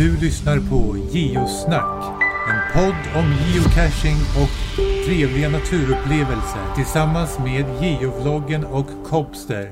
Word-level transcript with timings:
Du 0.00 0.16
lyssnar 0.20 0.58
på 0.70 0.96
Geosnack. 1.12 2.04
En 2.50 2.60
podd 2.74 3.22
om 3.22 3.32
geocaching 3.32 4.16
och 4.42 4.76
trevliga 5.06 5.48
naturupplevelser 5.48 6.74
tillsammans 6.76 7.38
med 7.38 7.64
Geovloggen 7.82 8.64
och 8.64 8.86
Cobster. 9.04 9.70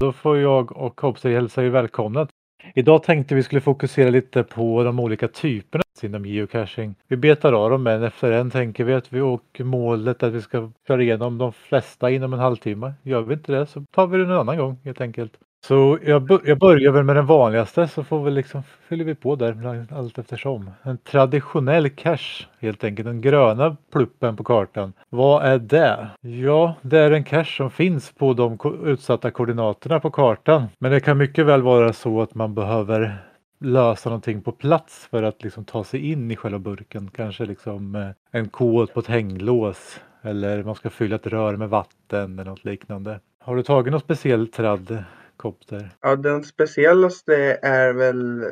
Då 0.00 0.12
får 0.12 0.38
jag 0.38 0.76
och 0.76 0.96
Cobster 0.96 1.30
hälsa 1.30 1.64
er 1.64 1.68
välkomna. 1.68 2.28
Idag 2.74 3.02
tänkte 3.02 3.34
vi 3.34 3.42
skulle 3.42 3.60
fokusera 3.60 4.10
lite 4.10 4.42
på 4.42 4.82
de 4.84 5.00
olika 5.00 5.28
typerna 5.28 5.82
inom 6.02 6.26
geocaching. 6.26 6.94
Vi 7.08 7.16
betar 7.16 7.52
av 7.52 7.70
dem 7.70 7.86
en 7.86 8.02
efter 8.02 8.32
en 8.32 8.50
tänker 8.50 8.84
vi 8.84 8.94
att 8.94 9.12
vi 9.12 9.20
och 9.20 9.60
målet 9.60 10.22
är 10.22 10.26
att 10.26 10.34
vi 10.34 10.42
ska 10.42 10.70
köra 10.86 11.02
igenom 11.02 11.38
de 11.38 11.52
flesta 11.52 12.10
inom 12.10 12.32
en 12.32 12.40
halvtimme. 12.40 12.92
Gör 13.02 13.22
vi 13.22 13.34
inte 13.34 13.52
det 13.52 13.66
så 13.66 13.84
tar 13.90 14.06
vi 14.06 14.18
det 14.18 14.24
en 14.24 14.30
annan 14.30 14.58
gång 14.58 14.78
helt 14.84 15.00
enkelt. 15.00 15.32
Så 15.66 15.98
jag, 16.02 16.40
jag 16.44 16.58
börjar 16.58 16.92
väl 16.92 17.04
med 17.04 17.16
den 17.16 17.26
vanligaste 17.26 17.88
så 17.88 18.04
får 18.04 18.24
vi 18.24 18.30
liksom 18.30 18.62
fyller 18.62 19.04
vi 19.04 19.14
på 19.14 19.36
där 19.36 19.86
allt 19.92 20.18
eftersom. 20.18 20.70
En 20.82 20.98
traditionell 20.98 21.90
cache 21.90 22.46
helt 22.60 22.84
enkelt, 22.84 23.06
den 23.06 23.20
gröna 23.20 23.76
pluppen 23.92 24.36
på 24.36 24.44
kartan. 24.44 24.92
Vad 25.10 25.44
är 25.44 25.58
det? 25.58 26.08
Ja, 26.20 26.74
det 26.82 26.98
är 26.98 27.10
en 27.10 27.24
cache 27.24 27.56
som 27.56 27.70
finns 27.70 28.12
på 28.12 28.32
de 28.32 28.58
utsatta 28.84 29.30
koordinaterna 29.30 30.00
på 30.00 30.10
kartan. 30.10 30.66
Men 30.78 30.92
det 30.92 31.00
kan 31.00 31.18
mycket 31.18 31.46
väl 31.46 31.62
vara 31.62 31.92
så 31.92 32.22
att 32.22 32.34
man 32.34 32.54
behöver 32.54 33.18
lösa 33.60 34.08
någonting 34.08 34.42
på 34.42 34.52
plats 34.52 35.08
för 35.10 35.22
att 35.22 35.42
liksom 35.42 35.64
ta 35.64 35.84
sig 35.84 36.10
in 36.10 36.30
i 36.30 36.36
själva 36.36 36.58
burken. 36.58 37.10
Kanske 37.10 37.44
liksom 37.44 37.94
eh, 37.94 38.08
en 38.30 38.48
kod 38.48 38.92
på 38.92 39.00
ett 39.00 39.06
hänglås 39.06 40.00
eller 40.22 40.64
man 40.64 40.74
ska 40.74 40.90
fylla 40.90 41.16
ett 41.16 41.26
rör 41.26 41.56
med 41.56 41.68
vatten 41.68 42.38
eller 42.38 42.50
något 42.50 42.64
liknande. 42.64 43.20
Har 43.38 43.56
du 43.56 43.62
tagit 43.62 43.92
något 43.92 44.02
speciellt 44.02 44.52
tradd 44.52 45.04
helikopter? 45.40 45.90
Ja, 46.00 46.16
den 46.16 46.44
speciellaste 46.44 47.58
är 47.62 47.92
väl 47.92 48.44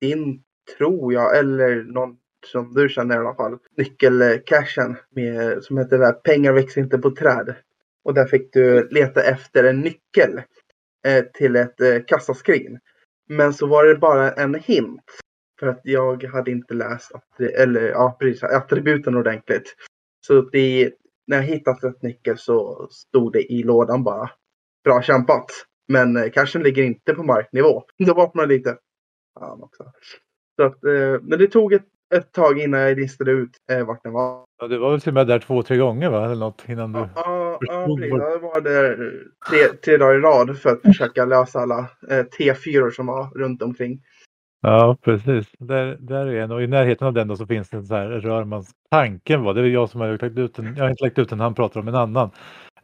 din, 0.00 0.42
tror 0.78 1.12
jag, 1.12 1.38
eller 1.38 1.82
någon 1.82 2.16
som 2.46 2.74
du 2.74 2.88
känner 2.88 3.14
i 3.14 3.18
alla 3.18 3.34
fall. 3.34 3.58
Nyckelcashen 3.76 4.96
med, 5.10 5.64
som 5.64 5.78
heter 5.78 5.98
där, 5.98 6.12
pengar 6.12 6.52
växer 6.52 6.80
inte 6.80 6.98
på 6.98 7.10
träd. 7.10 7.54
Och 8.04 8.14
där 8.14 8.26
fick 8.26 8.52
du 8.52 8.88
leta 8.90 9.22
efter 9.22 9.64
en 9.64 9.80
nyckel 9.80 10.42
eh, 11.06 11.24
till 11.34 11.56
ett 11.56 11.80
eh, 11.80 11.98
kassaskrin. 12.06 12.78
Men 13.28 13.52
så 13.54 13.66
var 13.66 13.84
det 13.84 13.96
bara 13.96 14.32
en 14.32 14.54
hint. 14.54 15.02
För 15.60 15.66
att 15.66 15.80
jag 15.82 16.24
hade 16.24 16.50
inte 16.50 16.74
läst 16.74 17.12
eller, 17.56 17.88
ja, 17.88 18.16
precis, 18.20 18.42
attributen 18.42 19.16
ordentligt. 19.16 19.74
Så 20.26 20.40
det, 20.40 20.92
när 21.26 21.36
jag 21.36 21.44
hittat 21.44 21.84
rätt 21.84 22.02
nyckel 22.02 22.38
så 22.38 22.88
stod 22.90 23.32
det 23.32 23.52
i 23.52 23.62
lådan 23.62 24.04
bara. 24.04 24.30
Bra 24.84 25.02
kämpat! 25.02 25.46
Men 25.88 26.16
eh, 26.16 26.30
cashen 26.30 26.62
ligger 26.62 26.82
inte 26.82 27.14
på 27.14 27.22
marknivå. 27.22 27.82
Då 27.98 28.14
vaknar 28.14 28.42
man 28.42 28.48
lite. 28.48 28.76
Fan 29.40 29.62
också. 29.62 29.84
Så 30.56 30.62
att, 30.62 30.84
eh, 30.84 31.22
men 31.22 31.38
det 31.38 31.46
tog 31.46 31.72
ett, 31.72 31.86
ett 32.14 32.32
tag 32.32 32.58
innan 32.58 32.80
jag 32.80 32.98
listade 32.98 33.30
ut 33.30 33.50
eh, 33.72 33.86
vart 33.86 34.02
den 34.02 34.12
var. 34.12 34.44
Ja, 34.58 34.68
du 34.68 34.78
var 34.78 34.90
väl 34.90 35.00
till 35.00 35.10
och 35.10 35.14
med 35.14 35.26
där 35.26 35.38
två, 35.38 35.62
tre 35.62 35.76
gånger 35.76 36.10
va? 36.10 36.24
Eller 36.24 36.34
något 36.34 36.64
innan 36.68 36.92
du... 36.92 36.98
Ja, 36.98 37.58
ja 37.60 37.86
precis. 37.86 38.10
Jag 38.10 38.40
var 38.40 38.60
där 38.60 39.12
tre, 39.50 39.58
tre 39.84 39.96
dagar 39.96 40.14
i 40.14 40.20
rad 40.20 40.58
för 40.58 40.70
att 40.70 40.82
försöka 40.82 41.24
lösa 41.24 41.58
alla 41.58 41.78
eh, 42.10 42.24
T4 42.38 42.90
som 42.90 43.06
var 43.06 43.38
runt 43.38 43.62
omkring. 43.62 44.00
Ja, 44.66 44.96
precis. 45.02 45.46
Där, 45.58 45.96
där 46.00 46.26
är 46.26 46.40
en 46.40 46.50
och 46.50 46.62
i 46.62 46.66
närheten 46.66 47.06
av 47.06 47.12
den 47.12 47.28
då 47.28 47.36
så 47.36 47.46
finns 47.46 47.70
det 47.70 47.76
en 47.76 47.86
sån 47.86 47.96
här 47.96 48.08
rörmans... 48.08 48.70
Tanken 48.90 49.42
var, 49.42 49.54
det 49.54 49.60
är 49.60 49.64
jag 49.64 49.90
som 49.90 50.00
har 50.00 50.08
lagt 50.08 50.38
ut 50.38 50.54
den, 50.54 50.76
jag 50.76 50.84
har 50.84 50.90
inte 50.90 51.04
lagt 51.04 51.18
ut 51.18 51.28
den, 51.28 51.40
han 51.40 51.54
pratar 51.54 51.80
om 51.80 51.88
en 51.88 51.94
annan 51.94 52.30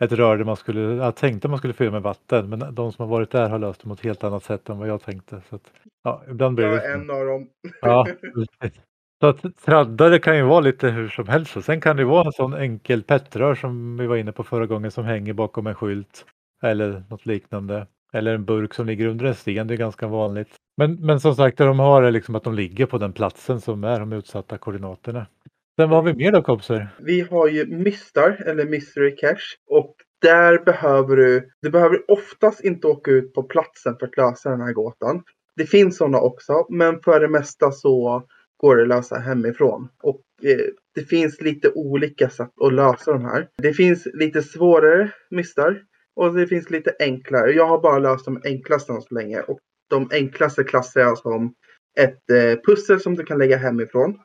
ett 0.04 0.12
rör 0.12 0.44
man 0.44 0.56
skulle, 0.56 0.80
jag 0.80 1.16
tänkte 1.16 1.48
man 1.48 1.58
skulle 1.58 1.74
fylla 1.74 1.90
med 1.90 2.02
vatten 2.02 2.48
men 2.48 2.74
de 2.74 2.92
som 2.92 3.02
har 3.02 3.16
varit 3.16 3.30
där 3.30 3.48
har 3.48 3.58
löst 3.58 3.80
det 3.80 3.88
på 3.88 3.94
ett 3.94 4.04
helt 4.04 4.24
annat 4.24 4.44
sätt 4.44 4.68
än 4.68 4.78
vad 4.78 4.88
jag 4.88 5.02
tänkte. 5.02 5.40
Så 5.48 5.56
att, 5.56 5.72
ja, 6.04 6.22
ibland 6.30 6.56
blir 6.56 6.66
det... 6.66 6.92
En 6.92 7.10
av 7.10 7.26
dem. 7.26 7.48
Ja, 7.80 8.06
Så 9.20 9.26
att 9.26 9.56
traddare 9.64 10.18
kan 10.18 10.36
ju 10.36 10.42
vara 10.42 10.60
lite 10.60 10.88
hur 10.88 11.08
som 11.08 11.28
helst 11.28 11.56
och 11.56 11.64
sen 11.64 11.80
kan 11.80 11.96
det 11.96 12.04
vara 12.04 12.26
en 12.26 12.32
sån 12.32 12.54
enkel 12.54 13.02
pettrör 13.02 13.54
som 13.54 13.96
vi 13.96 14.06
var 14.06 14.16
inne 14.16 14.32
på 14.32 14.44
förra 14.44 14.66
gången 14.66 14.90
som 14.90 15.04
hänger 15.04 15.32
bakom 15.32 15.66
en 15.66 15.74
skylt 15.74 16.26
eller 16.62 17.04
något 17.08 17.26
liknande. 17.26 17.86
Eller 18.12 18.34
en 18.34 18.44
burk 18.44 18.74
som 18.74 18.86
ligger 18.86 19.06
under 19.06 19.26
en 19.26 19.34
sten, 19.34 19.66
det 19.66 19.74
är 19.74 19.78
ganska 19.78 20.06
vanligt. 20.06 20.54
Men, 20.76 20.94
men 20.94 21.20
som 21.20 21.34
sagt, 21.34 21.58
det 21.58 21.64
de 21.64 21.78
har 21.78 22.02
är 22.02 22.10
liksom 22.10 22.34
att 22.34 22.44
de 22.44 22.54
ligger 22.54 22.86
på 22.86 22.98
den 22.98 23.12
platsen 23.12 23.60
som 23.60 23.84
är 23.84 24.00
de 24.00 24.12
utsatta 24.12 24.58
koordinaterna. 24.58 25.26
Sen 25.80 25.90
vad 25.90 26.04
har 26.04 26.12
vi 26.12 26.24
mer 26.24 26.32
då 26.32 26.42
kompisar? 26.42 26.88
Vi 26.98 27.20
har 27.20 27.48
ju 27.48 27.66
Mistar 27.66 28.42
eller 28.46 28.64
Mystery 28.64 29.16
Cache 29.16 29.56
och 29.70 29.94
där 30.22 30.64
behöver 30.64 31.16
du, 31.16 31.50
du 31.62 31.70
behöver 31.70 32.10
oftast 32.10 32.64
inte 32.64 32.86
åka 32.86 33.10
ut 33.10 33.34
på 33.34 33.42
platsen 33.42 33.96
för 33.98 34.06
att 34.06 34.16
lösa 34.16 34.50
den 34.50 34.60
här 34.60 34.72
gåtan. 34.72 35.22
Det 35.56 35.66
finns 35.66 35.96
sådana 35.96 36.20
också, 36.20 36.66
men 36.70 37.00
för 37.00 37.20
det 37.20 37.28
mesta 37.28 37.70
så 37.72 38.22
går 38.56 38.76
det 38.76 38.82
att 38.82 38.88
lösa 38.88 39.16
hemifrån. 39.16 39.88
Och 40.02 40.22
eh, 40.42 40.66
det 40.94 41.04
finns 41.04 41.40
lite 41.40 41.70
olika 41.74 42.28
sätt 42.28 42.52
att 42.60 42.72
lösa 42.72 43.12
de 43.12 43.24
här. 43.24 43.48
Det 43.62 43.72
finns 43.72 44.08
lite 44.14 44.42
svårare 44.42 45.10
mistar 45.30 45.82
och 46.16 46.34
det 46.34 46.46
finns 46.46 46.70
lite 46.70 46.92
enklare. 46.98 47.52
Jag 47.52 47.66
har 47.66 47.80
bara 47.80 47.98
löst 47.98 48.24
de 48.24 48.40
enklaste 48.44 48.92
än 48.92 49.02
så 49.02 49.14
länge 49.14 49.40
och 49.40 49.58
de 49.90 50.08
enklaste 50.12 50.64
klassar 50.64 51.00
jag 51.00 51.18
som 51.18 51.54
ett 51.98 52.30
eh, 52.30 52.60
pussel 52.66 53.00
som 53.00 53.14
du 53.14 53.24
kan 53.24 53.38
lägga 53.38 53.56
hemifrån. 53.56 54.18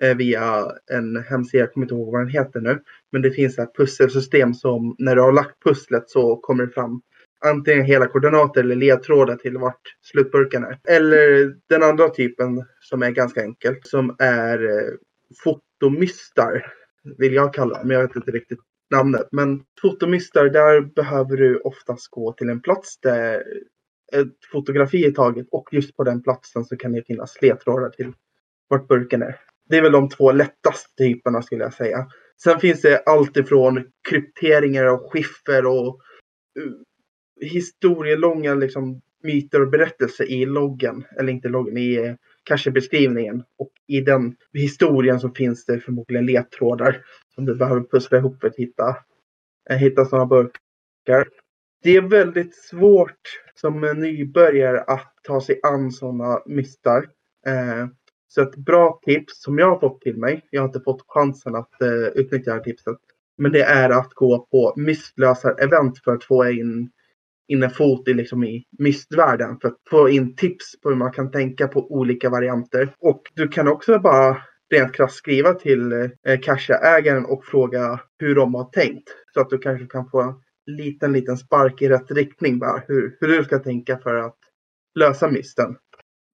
Eh, 0.00 0.16
via 0.16 0.72
en 0.92 1.16
hemsida, 1.16 1.62
jag 1.62 1.72
kommer 1.72 1.84
inte 1.84 1.94
ihåg 1.94 2.12
vad 2.12 2.20
den 2.20 2.28
heter 2.28 2.60
nu. 2.60 2.82
Men 3.12 3.22
det 3.22 3.30
finns 3.30 3.58
ett 3.58 3.76
pusselsystem 3.76 4.54
som 4.54 4.96
när 4.98 5.16
du 5.16 5.22
har 5.22 5.32
lagt 5.32 5.62
pusslet 5.64 6.10
så 6.10 6.36
kommer 6.36 6.66
det 6.66 6.72
fram 6.72 7.00
antingen 7.44 7.84
hela 7.84 8.06
koordinater 8.06 8.60
eller 8.60 8.76
ledtrådar 8.76 9.36
till 9.36 9.58
vart 9.58 9.80
slutburken 10.00 10.64
är. 10.64 10.78
Eller 10.88 11.54
den 11.68 11.82
andra 11.82 12.08
typen 12.08 12.64
som 12.80 13.02
är 13.02 13.10
ganska 13.10 13.42
enkel 13.42 13.74
som 13.82 14.16
är 14.18 14.64
eh, 14.64 14.94
fotomystar 15.44 16.72
vill 17.18 17.34
jag 17.34 17.54
kalla 17.54 17.80
men 17.84 17.96
jag 17.96 18.06
vet 18.06 18.16
inte 18.16 18.30
riktigt 18.30 18.60
namnet. 18.90 19.28
Men 19.32 19.62
fotomystar, 19.82 20.48
där 20.48 20.80
behöver 20.80 21.36
du 21.36 21.58
oftast 21.58 22.10
gå 22.10 22.32
till 22.32 22.48
en 22.48 22.60
plats 22.60 23.00
där 23.00 23.44
ett 24.12 24.44
fotografi 24.52 25.04
är 25.04 25.10
taget 25.10 25.46
och 25.50 25.68
just 25.72 25.96
på 25.96 26.04
den 26.04 26.22
platsen 26.22 26.64
så 26.64 26.76
kan 26.76 26.92
det 26.92 27.02
finnas 27.06 27.42
ledtrådar 27.42 27.90
till 27.90 28.12
vart 28.68 28.88
burken 28.88 29.22
är. 29.22 29.47
Det 29.68 29.76
är 29.76 29.82
väl 29.82 29.92
de 29.92 30.08
två 30.08 30.32
lättaste 30.32 30.96
typerna 30.96 31.42
skulle 31.42 31.62
jag 31.62 31.74
säga. 31.74 32.06
Sen 32.42 32.60
finns 32.60 32.80
det 32.82 33.02
allt 33.06 33.36
ifrån 33.36 33.84
krypteringar 34.08 34.84
och 34.84 35.12
skiffer 35.12 35.66
och 35.66 36.00
uh, 36.60 36.72
historielånga 37.40 38.54
liksom, 38.54 39.00
myter 39.22 39.62
och 39.62 39.70
berättelser 39.70 40.24
i 40.30 40.46
loggen. 40.46 41.04
Eller 41.18 41.32
inte 41.32 41.48
loggen, 41.48 41.76
i 41.76 41.94
eh, 41.94 42.14
kanske 42.44 42.70
beskrivningen. 42.70 43.44
Och 43.58 43.70
i 43.86 44.00
den 44.00 44.36
historien 44.52 45.20
så 45.20 45.28
finns 45.28 45.64
det 45.64 45.80
förmodligen 45.80 46.26
ledtrådar 46.26 47.04
som 47.34 47.44
du 47.44 47.54
behöver 47.54 47.82
pussla 47.82 48.18
ihop 48.18 48.40
för 48.40 48.48
att 48.48 48.56
hitta, 48.56 48.96
eh, 49.70 49.76
hitta 49.76 50.04
sådana 50.04 50.26
burkar. 50.26 51.28
Det 51.82 51.96
är 51.96 52.02
väldigt 52.02 52.54
svårt 52.54 53.20
som 53.54 53.80
nybörjare 53.80 54.80
att 54.80 55.14
ta 55.22 55.40
sig 55.40 55.60
an 55.62 55.92
sådana 55.92 56.42
mystar. 56.46 57.08
Eh, 57.46 57.86
så 58.28 58.42
ett 58.42 58.56
bra 58.56 59.00
tips 59.04 59.42
som 59.42 59.58
jag 59.58 59.70
har 59.70 59.80
fått 59.80 60.00
till 60.00 60.16
mig, 60.16 60.46
jag 60.50 60.62
har 60.62 60.68
inte 60.68 60.80
fått 60.80 61.04
chansen 61.08 61.54
att 61.54 61.82
eh, 61.82 62.06
utnyttja 62.14 62.50
det 62.50 62.56
här 62.56 62.64
tipset, 62.64 62.96
men 63.38 63.52
det 63.52 63.62
är 63.62 63.90
att 63.90 64.14
gå 64.14 64.46
på 64.50 64.74
mystlösar-event 64.76 65.98
för 66.04 66.12
att 66.12 66.24
få 66.24 66.50
in, 66.50 66.90
in 67.48 67.62
en 67.62 67.70
fot 67.70 68.08
i, 68.08 68.14
liksom, 68.14 68.44
i 68.44 68.64
mystvärlden. 68.78 69.58
För 69.60 69.68
att 69.68 69.76
få 69.90 70.08
in 70.08 70.36
tips 70.36 70.80
på 70.80 70.88
hur 70.88 70.96
man 70.96 71.12
kan 71.12 71.30
tänka 71.30 71.68
på 71.68 71.92
olika 71.92 72.30
varianter. 72.30 72.94
Och 72.98 73.22
du 73.34 73.48
kan 73.48 73.68
också 73.68 73.98
bara 73.98 74.36
rent 74.70 74.94
krasst 74.94 75.16
skriva 75.16 75.54
till 75.54 75.92
eh, 75.92 76.40
Casha-ägaren 76.42 77.24
och 77.24 77.44
fråga 77.44 78.00
hur 78.18 78.34
de 78.34 78.54
har 78.54 78.64
tänkt. 78.64 79.08
Så 79.34 79.40
att 79.40 79.50
du 79.50 79.58
kanske 79.58 79.86
kan 79.86 80.10
få 80.10 80.22
en 80.22 80.34
liten, 80.76 81.12
liten 81.12 81.36
spark 81.36 81.82
i 81.82 81.88
rätt 81.88 82.10
riktning 82.10 82.58
bara. 82.58 82.82
Hur, 82.88 83.16
hur 83.20 83.28
du 83.28 83.44
ska 83.44 83.58
tänka 83.58 83.98
för 83.98 84.14
att 84.14 84.38
lösa 84.98 85.30
mysten. 85.30 85.76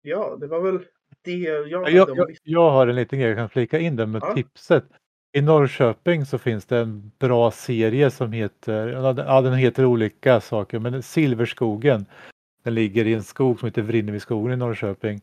Ja, 0.02 0.36
det 0.40 0.46
var 0.46 0.60
väl 0.60 0.84
det 1.24 1.32
jag, 1.32 1.68
jag, 1.68 1.90
jag, 1.90 2.36
jag 2.42 2.70
har 2.70 2.86
en 2.86 2.96
liten 2.96 3.18
grej 3.18 3.28
jag 3.28 3.38
kan 3.38 3.48
flika 3.48 3.78
in 3.78 3.96
där 3.96 4.06
med 4.06 4.22
ja. 4.22 4.34
tipset. 4.34 4.84
I 5.36 5.40
Norrköping 5.40 6.26
så 6.26 6.38
finns 6.38 6.66
det 6.66 6.78
en 6.78 7.12
bra 7.18 7.50
serie 7.50 8.10
som 8.10 8.32
heter, 8.32 8.88
ja 9.26 9.40
den 9.40 9.54
heter 9.54 9.84
olika 9.84 10.40
saker, 10.40 10.78
men 10.78 11.02
Silverskogen. 11.02 12.06
Den 12.64 12.74
ligger 12.74 13.06
i 13.06 13.14
en 13.14 13.22
skog 13.22 13.58
som 13.58 13.66
heter 13.66 13.82
Vrinneviskogen 13.82 14.52
i 14.52 14.56
Norrköping. 14.56 15.20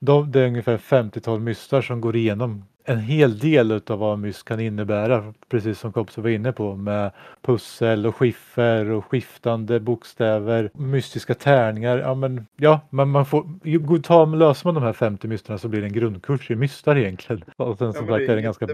De, 0.00 0.32
det 0.32 0.40
är 0.40 0.46
ungefär 0.46 0.78
50-tal 0.78 1.40
mystar 1.40 1.82
som 1.82 2.00
går 2.00 2.16
igenom 2.16 2.64
en 2.88 2.98
hel 3.00 3.38
del 3.38 3.72
utav 3.72 3.98
vad 3.98 4.18
myst 4.18 4.44
kan 4.44 4.60
innebära, 4.60 5.34
precis 5.48 5.78
som 5.78 5.92
Kopps 5.92 6.18
var 6.18 6.28
inne 6.28 6.52
på 6.52 6.76
med 6.76 7.10
pussel 7.42 8.06
och 8.06 8.16
skiffer 8.16 8.90
och 8.90 9.04
skiftande 9.04 9.80
bokstäver, 9.80 10.70
mystiska 10.74 11.34
tärningar. 11.34 11.98
Ja, 11.98 12.14
men 12.14 12.46
ja, 12.56 12.80
man, 12.90 13.08
man 13.08 13.26
får 13.26 14.02
ta, 14.02 14.24
löser 14.24 14.66
man 14.66 14.74
de 14.74 14.82
här 14.82 14.92
50 14.92 15.28
mysterna 15.28 15.58
så 15.58 15.68
blir 15.68 15.80
det 15.80 15.86
en 15.86 15.92
grundkurs 15.92 16.50
i 16.50 16.56
mystar 16.56 16.96
egentligen. 16.96 17.44
Och 17.56 17.78
sen 17.78 17.92
som 17.92 18.06
ja, 18.06 18.14
sagt 18.14 18.28
är 18.28 18.32
det 18.32 18.38
en 18.38 18.42
ganska 18.42 18.66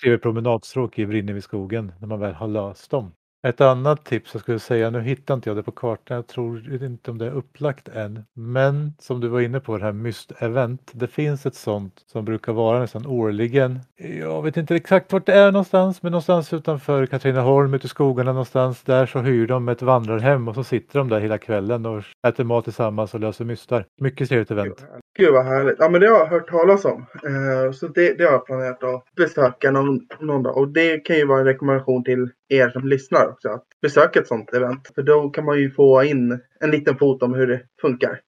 trevlig 0.00 0.22
promenadstråk 0.22 0.98
i 0.98 1.04
Vrinnevi 1.04 1.40
skogen 1.40 1.92
när 1.98 2.08
man 2.08 2.20
väl 2.20 2.34
har 2.34 2.48
löst 2.48 2.90
dem. 2.90 3.12
Ett 3.46 3.60
annat 3.60 4.04
tips 4.04 4.34
jag 4.34 4.42
skulle 4.42 4.58
säga, 4.58 4.90
nu 4.90 5.00
hittar 5.00 5.34
inte 5.34 5.50
jag 5.50 5.56
det 5.56 5.62
på 5.62 5.72
kartan, 5.72 6.14
jag 6.14 6.26
tror 6.26 6.82
inte 6.82 7.10
om 7.10 7.18
det 7.18 7.26
är 7.26 7.30
upplagt 7.30 7.88
än. 7.88 8.24
Men 8.34 8.92
som 8.98 9.20
du 9.20 9.28
var 9.28 9.40
inne 9.40 9.60
på, 9.60 9.78
det 9.78 9.84
här 9.84 9.92
Myst-event. 9.92 10.90
Det 10.92 11.06
finns 11.06 11.46
ett 11.46 11.54
sånt 11.54 12.04
som 12.06 12.24
brukar 12.24 12.52
vara 12.52 12.80
nästan 12.80 13.06
årligen. 13.06 13.80
Jag 14.20 14.42
vet 14.42 14.56
inte 14.56 14.74
exakt 14.74 15.12
vart 15.12 15.26
det 15.26 15.32
är 15.32 15.52
någonstans, 15.52 16.02
men 16.02 16.12
någonstans 16.12 16.52
utanför 16.52 17.06
Katrineholm, 17.06 17.74
ute 17.74 17.86
i 17.86 17.88
skogarna 17.88 18.32
någonstans. 18.32 18.82
Där 18.82 19.06
så 19.06 19.18
hyr 19.18 19.46
de 19.46 19.68
ett 19.68 19.82
vandrarhem 19.82 20.48
och 20.48 20.54
så 20.54 20.64
sitter 20.64 20.98
de 20.98 21.08
där 21.08 21.20
hela 21.20 21.38
kvällen 21.38 21.86
och 21.86 22.04
äter 22.28 22.44
mat 22.44 22.64
tillsammans 22.64 23.14
och 23.14 23.20
löser 23.20 23.44
mystar. 23.44 23.84
Mycket 24.00 24.28
trevligt 24.28 24.50
event. 24.50 24.84
Gud 25.16 25.32
vad 25.32 25.44
härligt. 25.44 25.76
Ja 25.78 25.88
men 25.88 26.00
det 26.00 26.08
har 26.08 26.18
jag 26.18 26.26
hört 26.26 26.48
talas 26.48 26.84
om. 26.84 27.06
Eh, 27.24 27.72
så 27.72 27.88
det, 27.88 28.18
det 28.18 28.24
har 28.24 28.32
jag 28.32 28.46
planerat 28.46 28.84
att 28.84 29.04
besöka 29.16 29.70
någon, 29.70 30.00
någon 30.20 30.42
dag. 30.42 30.56
Och 30.56 30.68
det 30.68 30.98
kan 30.98 31.16
ju 31.16 31.26
vara 31.26 31.40
en 31.40 31.46
rekommendation 31.46 32.04
till 32.04 32.30
er 32.48 32.68
som 32.68 32.88
lyssnar 32.88 33.26
också. 33.28 33.48
Att 33.48 33.66
besöka 33.82 34.20
ett 34.20 34.28
sånt 34.28 34.54
event. 34.54 34.90
För 34.94 35.02
då 35.02 35.30
kan 35.30 35.44
man 35.44 35.58
ju 35.58 35.70
få 35.70 36.04
in 36.04 36.40
en 36.60 36.70
liten 36.70 36.96
fot 36.96 37.22
om 37.22 37.34
hur 37.34 37.46
det 37.46 37.62
funkar. 37.80 38.20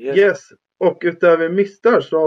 Yes. 0.00 0.16
Yes. 0.16 0.48
Och 0.78 1.02
utöver 1.04 1.48
mystar 1.48 2.00
så 2.00 2.18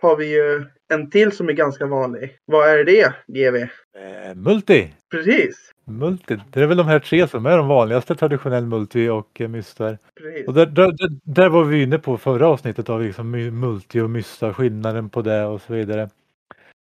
har 0.00 0.16
vi 0.16 0.34
ju 0.34 0.64
en 0.92 1.10
till 1.10 1.32
som 1.32 1.48
är 1.48 1.52
ganska 1.52 1.86
vanlig. 1.86 2.36
Vad 2.44 2.68
är 2.68 2.84
det 2.84 3.14
GV? 3.26 3.56
Eh, 3.56 4.34
multi! 4.34 4.94
Precis. 5.10 5.72
Multi, 5.84 6.38
det 6.50 6.62
är 6.62 6.66
väl 6.66 6.76
de 6.76 6.86
här 6.86 6.98
tre 6.98 7.28
som 7.28 7.46
är 7.46 7.56
de 7.56 7.68
vanligaste, 7.68 8.14
traditionell 8.14 8.66
multi 8.66 9.08
och 9.08 9.40
eh, 9.40 9.48
mystar. 9.48 9.98
Precis. 10.20 10.48
Och 10.48 10.54
där, 10.54 10.66
där, 10.66 10.92
där, 11.22 11.48
var 11.48 11.64
vi 11.64 11.82
inne 11.82 11.98
på 11.98 12.18
förra 12.18 12.48
avsnittet 12.48 12.88
av 12.88 13.02
liksom 13.02 13.30
multi 13.60 14.00
och 14.00 14.10
mystar, 14.10 14.52
skillnaden 14.52 15.08
på 15.08 15.22
det 15.22 15.44
och 15.44 15.60
så 15.60 15.72
vidare. 15.72 16.10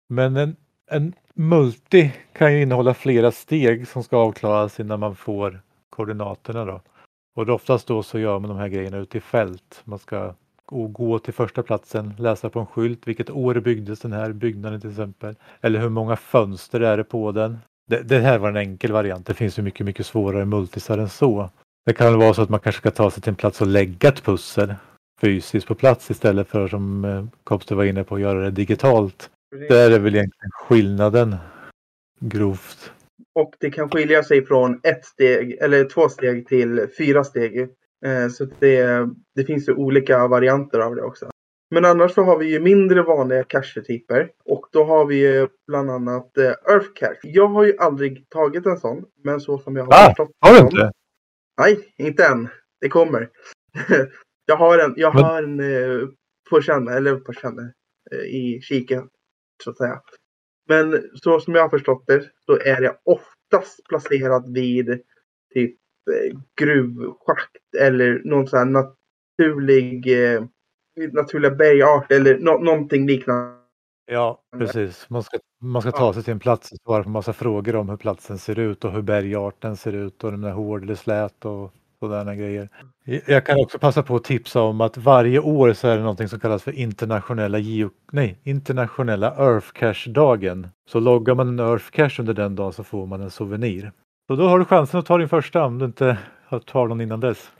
Men 0.09 0.37
en, 0.37 0.55
en 0.91 1.13
multi 1.33 2.11
kan 2.33 2.53
ju 2.53 2.61
innehålla 2.61 2.93
flera 2.93 3.31
steg 3.31 3.87
som 3.87 4.03
ska 4.03 4.17
avklaras 4.17 4.79
innan 4.79 4.99
man 4.99 5.15
får 5.15 5.61
koordinaterna 5.89 6.65
då. 6.65 6.81
Och 7.35 7.49
oftast 7.49 7.87
då 7.87 8.03
så 8.03 8.19
gör 8.19 8.39
man 8.39 8.49
de 8.49 8.57
här 8.57 8.67
grejerna 8.67 8.97
ute 8.97 9.17
i 9.17 9.21
fält. 9.21 9.81
Man 9.83 9.99
ska 9.99 10.33
gå, 10.71 10.87
gå 10.87 11.19
till 11.19 11.33
första 11.33 11.63
platsen, 11.63 12.13
läsa 12.17 12.49
på 12.49 12.59
en 12.59 12.65
skylt 12.65 13.07
vilket 13.07 13.29
år 13.29 13.55
byggdes 13.55 13.99
den 13.99 14.13
här 14.13 14.31
byggnaden 14.31 14.81
till 14.81 14.89
exempel. 14.89 15.35
Eller 15.61 15.79
hur 15.79 15.89
många 15.89 16.15
fönster 16.15 16.79
är 16.79 16.97
det 16.97 17.03
på 17.03 17.31
den. 17.31 17.57
Det, 17.87 18.01
det 18.01 18.19
här 18.19 18.37
var 18.37 18.49
en 18.49 18.57
enkel 18.57 18.91
variant. 18.91 19.27
Det 19.27 19.33
finns 19.33 19.59
ju 19.59 19.63
mycket, 19.63 19.85
mycket 19.85 20.05
svårare 20.05 20.45
multisar 20.45 20.97
än 20.97 21.09
så. 21.09 21.49
Det 21.85 21.93
kan 21.93 22.07
väl 22.07 22.19
vara 22.19 22.33
så 22.33 22.41
att 22.41 22.49
man 22.49 22.59
kanske 22.59 22.79
ska 22.79 22.91
ta 22.91 23.11
sig 23.11 23.23
till 23.23 23.29
en 23.29 23.35
plats 23.35 23.61
och 23.61 23.67
lägga 23.67 24.09
ett 24.09 24.23
pussel 24.23 24.73
fysiskt 25.21 25.67
på 25.67 25.75
plats 25.75 26.11
istället 26.11 26.47
för 26.47 26.67
som 26.67 27.05
eh, 27.05 27.25
Kopster 27.43 27.75
var 27.75 27.83
inne 27.83 28.03
på 28.03 28.15
att 28.15 28.21
göra 28.21 28.41
det 28.41 28.51
digitalt. 28.51 29.29
Där 29.69 29.91
är 29.91 29.99
väl 29.99 30.15
egentligen 30.15 30.51
skillnaden 30.51 31.35
grovt. 32.19 32.91
Och 33.35 33.53
det 33.59 33.71
kan 33.71 33.89
skilja 33.89 34.23
sig 34.23 34.45
från 34.45 34.79
ett 34.83 35.05
steg 35.05 35.57
eller 35.61 35.85
två 35.85 36.09
steg 36.09 36.47
till 36.47 36.87
fyra 36.97 37.23
steg. 37.23 37.69
Eh, 38.05 38.27
Så 38.29 38.45
det, 38.59 39.09
det 39.35 39.43
finns 39.45 39.69
ju 39.69 39.73
olika 39.73 40.27
varianter 40.27 40.79
av 40.79 40.95
det 40.95 41.01
också. 41.03 41.29
Men 41.73 41.85
annars 41.85 42.11
så 42.11 42.21
har 42.23 42.37
vi 42.37 42.51
ju 42.51 42.59
mindre 42.59 43.01
vanliga 43.03 43.43
cache-typer. 43.43 44.31
Och 44.45 44.65
då 44.71 44.83
har 44.83 45.05
vi 45.05 45.15
ju 45.15 45.47
bland 45.67 45.91
annat 45.91 46.37
eh, 46.37 46.43
Earth 46.73 46.93
Cache. 46.95 47.19
Jag 47.23 47.47
har 47.47 47.63
ju 47.65 47.77
aldrig 47.77 48.29
tagit 48.29 48.65
en 48.65 48.77
sån. 48.77 49.05
Men 49.23 49.39
så 49.39 49.57
som 49.59 49.75
jag 49.75 49.83
har 49.85 49.93
Ah, 49.93 50.07
förstått 50.09 50.31
Har 50.39 50.53
du 50.53 50.59
inte? 50.59 50.91
Nej, 51.61 51.93
inte 51.97 52.25
än. 52.25 52.49
Det 52.81 52.89
kommer. 52.89 53.29
jag 54.45 54.55
har 54.55 54.79
en, 54.79 54.93
jag 54.97 55.15
Men- 55.15 55.23
har 55.23 55.43
en 55.43 55.59
eh, 55.59 56.07
på 56.49 56.61
känn, 56.61 56.87
eller 56.87 57.15
på 57.15 57.33
känn, 57.33 57.71
i 58.27 58.61
kiken. 58.61 59.07
Så 59.63 59.69
att 59.69 59.77
säga. 59.77 60.01
Men 60.67 61.03
så 61.13 61.39
som 61.39 61.55
jag 61.55 61.61
har 61.61 61.69
förstått 61.69 62.03
det 62.07 62.29
så 62.45 62.57
är 62.59 62.81
det 62.81 62.97
oftast 63.03 63.87
placerat 63.89 64.43
vid 64.49 65.01
typ 65.53 65.75
gruvschakt 66.59 67.75
eller 67.79 68.21
någon 68.25 68.47
sån 68.47 68.59
här 68.59 68.65
naturlig 68.65 70.25
eh, 70.33 70.43
naturliga 71.11 71.51
bergart 71.51 72.11
eller 72.11 72.39
nå 72.39 72.57
någonting 72.57 73.07
liknande. 73.07 73.61
Ja, 74.11 74.41
precis. 74.57 75.09
Man 75.09 75.23
ska, 75.23 75.37
man 75.61 75.81
ska 75.81 75.91
ta 75.91 76.13
sig 76.13 76.23
till 76.23 76.33
en 76.33 76.39
plats 76.39 76.71
och 76.71 76.77
svara 76.83 77.03
på 77.03 77.09
massa 77.09 77.33
frågor 77.33 77.75
om 77.75 77.89
hur 77.89 77.97
platsen 77.97 78.37
ser 78.37 78.59
ut 78.59 78.85
och 78.85 78.91
hur 78.91 79.01
bergarten 79.01 79.77
ser 79.77 79.93
ut 79.93 80.23
och 80.23 80.29
om 80.33 80.41
den 80.41 80.51
är 80.51 80.53
hård 80.53 80.83
eller 80.83 80.95
slät 80.95 81.45
och 81.45 81.73
sådana 81.99 82.35
grejer. 82.35 82.69
Jag 83.25 83.45
kan 83.45 83.59
också 83.59 83.79
passa 83.79 84.03
på 84.03 84.15
att 84.15 84.23
tipsa 84.23 84.61
om 84.61 84.81
att 84.81 84.97
varje 84.97 85.39
år 85.39 85.73
så 85.73 85.87
är 85.87 85.95
det 85.95 86.01
någonting 86.01 86.27
som 86.27 86.39
kallas 86.39 86.63
för 86.63 86.71
internationella, 86.71 87.57
geo, 87.57 87.89
nej, 88.11 88.39
internationella 88.43 89.27
Earth 89.27 89.71
Cache-dagen. 89.73 90.67
Så 90.89 90.99
loggar 90.99 91.35
man 91.35 91.47
en 91.47 91.59
Earth 91.59 91.89
Cache 91.91 92.15
under 92.19 92.33
den 92.33 92.55
dagen 92.55 92.73
så 92.73 92.83
får 92.83 93.05
man 93.05 93.21
en 93.21 93.31
souvenir. 93.31 93.91
Så 94.27 94.35
då 94.35 94.47
har 94.47 94.59
du 94.59 94.65
chansen 94.65 94.99
att 94.99 95.05
ta 95.05 95.17
din 95.17 95.29
första 95.29 95.65
om 95.65 95.79
du 95.79 95.85
inte 95.85 96.17
har 96.45 96.59
tar 96.59 96.87
någon 96.87 97.01
innan 97.01 97.19
dess. 97.19 97.51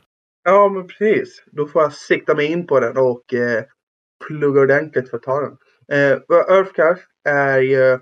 Ja, 0.44 0.68
men 0.68 0.86
precis. 0.86 1.44
Då 1.46 1.66
får 1.66 1.82
jag 1.82 1.92
sikta 1.92 2.34
mig 2.34 2.46
in 2.46 2.66
på 2.66 2.80
den 2.80 2.96
och 2.96 3.34
eh, 3.34 3.64
plugga 4.26 4.60
ordentligt 4.60 5.10
för 5.10 5.16
att 5.16 5.22
ta 5.22 5.40
den. 5.40 5.56
Eh, 5.92 6.18
Earthcache 6.56 7.02
är 7.28 7.60
ju 7.60 7.98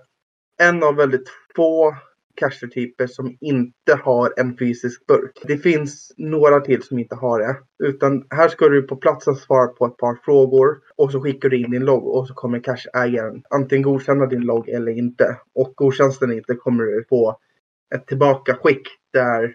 en 0.63 0.83
av 0.83 0.97
väldigt 0.97 1.29
få 1.57 1.95
cashertyper 2.37 3.07
som 3.07 3.37
inte 3.41 3.95
har 4.05 4.33
en 4.37 4.57
fysisk 4.59 5.07
burk. 5.07 5.43
Det 5.45 5.59
finns 5.59 6.13
några 6.17 6.61
till 6.61 6.83
som 6.83 6.99
inte 6.99 7.15
har 7.15 7.39
det. 7.39 7.57
Utan 7.89 8.27
här 8.31 8.49
ska 8.49 8.69
du 8.69 8.83
på 8.83 8.97
platsen 8.97 9.37
svara 9.37 9.67
på 9.67 9.87
ett 9.87 9.97
par 9.97 10.19
frågor 10.25 10.79
och 10.97 11.13
så 11.13 11.21
skickar 11.21 11.49
du 11.49 11.65
in 11.65 11.71
din 11.71 11.85
logg 11.85 12.07
och 12.07 12.29
så 12.29 12.35
kommer 12.35 12.61
cashägaren 12.61 13.43
antingen 13.51 13.83
godkänna 13.83 14.27
din 14.27 14.43
logg 14.43 14.69
eller 14.69 14.93
inte. 14.93 15.37
Och 15.55 15.73
godkänns 15.77 16.19
den 16.19 16.33
inte 16.33 16.55
kommer 16.55 16.85
du 16.85 17.05
få 17.09 17.39
ett 17.95 18.07
tillbakaskick 18.07 18.89
där, 19.13 19.55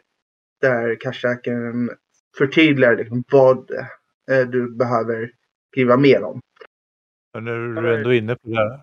där 0.62 0.96
cache-ägaren 1.00 1.90
förtydligar 2.38 2.96
liksom 2.96 3.24
vad 3.32 3.72
eh, 4.32 4.48
du 4.48 4.76
behöver 4.76 5.32
skriva 5.72 5.98
mer 5.98 6.24
om. 6.24 6.42
Och 7.34 7.44
när 7.44 7.82
du 7.82 7.96
ändå 7.96 8.10
är 8.10 8.18
inne 8.18 8.36
på 8.36 8.50
det 8.50 8.56
här, 8.56 8.80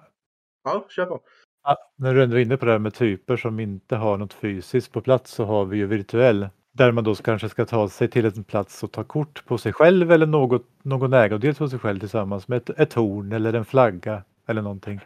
Ja, 0.65 0.87
kör 0.89 1.07
på. 1.07 1.21
Ja, 1.65 1.77
när 1.97 2.15
du 2.15 2.23
ändå 2.23 2.37
är 2.37 2.41
inne 2.41 2.57
på 2.57 2.67
det 2.67 2.73
här 2.73 2.79
med 2.79 2.95
typer 2.95 3.37
som 3.37 3.61
inte 3.61 3.97
har 3.97 4.19
något 4.19 4.33
fysiskt 4.33 4.93
på 4.93 5.01
plats 5.01 5.31
så 5.31 5.45
har 5.45 5.65
vi 5.65 5.77
ju 5.77 5.87
virtuell. 5.87 6.49
Där 6.73 6.93
man 6.93 7.05
då 7.05 7.15
kanske 7.15 7.49
ska 7.49 7.65
ta 7.65 7.89
sig 7.89 8.09
till 8.09 8.25
en 8.25 8.45
plats 8.45 8.83
och 8.83 8.93
ta 8.93 9.05
kort 9.05 9.47
på 9.47 9.59
sig 9.59 9.73
själv 9.73 10.13
eller 10.13 10.27
något, 10.27 10.67
någon 10.83 11.13
ägodel 11.13 11.55
på 11.55 11.69
sig 11.69 11.79
själv 11.79 11.99
tillsammans 11.99 12.49
med 12.49 12.57
ett, 12.57 12.71
ett 12.71 12.91
torn 12.91 13.33
eller 13.33 13.53
en 13.53 13.65
flagga 13.65 14.23
eller 14.47 14.63
någonting. 14.63 15.01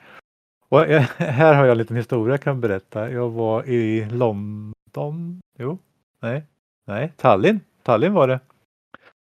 Och 0.68 0.86
eh, 0.86 1.02
här 1.16 1.54
har 1.54 1.64
jag 1.64 1.72
en 1.72 1.78
liten 1.78 1.96
historia 1.96 2.32
jag 2.32 2.42
kan 2.42 2.60
berätta. 2.60 3.10
Jag 3.10 3.30
var 3.30 3.68
i 3.68 4.08
London. 4.10 5.40
Jo, 5.58 5.78
nej, 6.22 6.44
nej, 6.86 7.12
Tallinn. 7.16 7.60
Tallinn 7.82 8.12
var 8.12 8.28
det. 8.28 8.40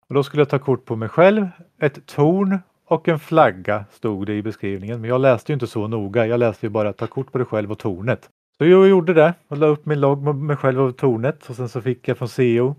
Och 0.07 0.15
då 0.15 0.23
skulle 0.23 0.41
jag 0.41 0.49
ta 0.49 0.59
kort 0.59 0.85
på 0.85 0.95
mig 0.95 1.09
själv, 1.09 1.47
ett 1.79 2.05
torn 2.05 2.59
och 2.85 3.07
en 3.07 3.19
flagga 3.19 3.85
stod 3.91 4.25
det 4.25 4.33
i 4.33 4.42
beskrivningen. 4.42 5.01
Men 5.01 5.09
jag 5.09 5.21
läste 5.21 5.51
ju 5.51 5.54
inte 5.54 5.68
så 5.68 5.87
noga. 5.87 6.25
Jag 6.25 6.39
läste 6.39 6.66
ju 6.66 6.69
bara 6.69 6.94
ta 6.94 7.07
kort 7.07 7.31
på 7.31 7.37
dig 7.37 7.47
själv 7.47 7.71
och 7.71 7.80
tornet. 7.80 8.30
Så 8.57 8.66
jag 8.66 8.87
gjorde 8.87 9.13
det 9.13 9.33
och 9.47 9.57
la 9.57 9.68
upp 9.68 9.85
min 9.85 9.99
logg 9.99 10.21
med 10.21 10.35
mig 10.35 10.56
själv 10.56 10.81
och 10.81 10.97
tornet 10.97 11.49
och 11.49 11.56
sen 11.56 11.69
så 11.69 11.81
fick 11.81 12.07
jag 12.07 12.18
från 12.18 12.27
CEO. 12.27 12.75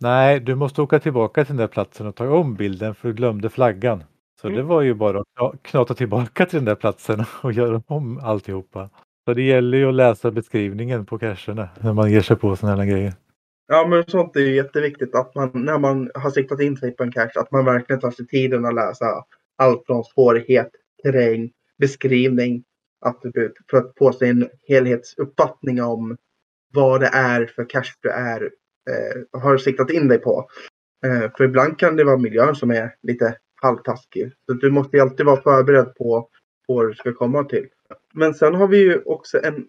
Nej, 0.00 0.40
du 0.40 0.54
måste 0.54 0.82
åka 0.82 0.98
tillbaka 0.98 1.44
till 1.44 1.56
den 1.56 1.60
där 1.60 1.72
platsen 1.72 2.06
och 2.06 2.14
ta 2.14 2.30
om 2.30 2.54
bilden 2.54 2.94
för 2.94 3.08
du 3.08 3.14
glömde 3.14 3.50
flaggan. 3.50 4.04
Så 4.40 4.48
det 4.48 4.62
var 4.62 4.82
ju 4.82 4.94
bara 4.94 5.20
att 5.20 5.26
kna- 5.38 5.58
knata 5.62 5.94
tillbaka 5.94 6.46
till 6.46 6.58
den 6.58 6.64
där 6.64 6.74
platsen 6.74 7.24
och 7.42 7.52
göra 7.52 7.82
om 7.86 8.18
alltihopa. 8.18 8.90
Så 9.24 9.34
det 9.34 9.42
gäller 9.42 9.78
ju 9.78 9.88
att 9.88 9.94
läsa 9.94 10.30
beskrivningen 10.30 11.06
på 11.06 11.18
cacherna 11.18 11.68
när 11.80 11.92
man 11.92 12.10
ger 12.10 12.20
sig 12.20 12.36
på 12.36 12.56
sådana 12.56 12.82
här 12.82 12.90
grejer. 12.90 13.12
Ja, 13.66 13.86
men 13.86 14.04
sånt 14.06 14.36
är 14.36 14.40
ju 14.40 14.54
jätteviktigt 14.54 15.14
att 15.14 15.34
man 15.34 15.50
när 15.54 15.78
man 15.78 16.10
har 16.14 16.30
siktat 16.30 16.60
in 16.60 16.76
sig 16.76 16.96
på 16.96 17.02
en 17.02 17.12
cache 17.12 17.40
att 17.40 17.52
man 17.52 17.64
verkligen 17.64 18.00
tar 18.00 18.10
sig 18.10 18.26
tiden 18.26 18.64
att 18.64 18.74
läsa 18.74 19.06
allt 19.58 19.86
från 19.86 20.04
svårighet, 20.04 20.70
terräng, 21.02 21.50
beskrivning, 21.78 22.64
attribut 23.00 23.52
för 23.70 23.76
att 23.78 23.92
få 23.98 24.12
sig 24.12 24.28
en 24.28 24.48
helhetsuppfattning 24.68 25.82
om 25.82 26.16
vad 26.74 27.00
det 27.00 27.10
är 27.12 27.46
för 27.46 27.64
cache 27.68 27.94
du 28.00 28.10
är, 28.10 28.42
eh, 28.90 29.40
har 29.40 29.58
siktat 29.58 29.90
in 29.90 30.08
dig 30.08 30.18
på. 30.18 30.48
Eh, 31.06 31.30
för 31.36 31.44
ibland 31.44 31.78
kan 31.78 31.96
det 31.96 32.04
vara 32.04 32.18
miljön 32.18 32.54
som 32.54 32.70
är 32.70 32.94
lite 33.02 33.36
halvtaskig. 33.62 34.32
Så 34.46 34.52
du 34.52 34.70
måste 34.70 34.96
ju 34.96 35.02
alltid 35.02 35.26
vara 35.26 35.40
förberedd 35.42 35.94
på 35.94 36.28
på 36.66 36.74
vad 36.74 36.88
du 36.88 36.94
ska 36.94 37.12
komma 37.12 37.44
till. 37.44 37.66
Men 38.14 38.34
sen 38.34 38.54
har 38.54 38.68
vi 38.68 38.78
ju 38.78 39.02
också 39.02 39.40
en 39.44 39.66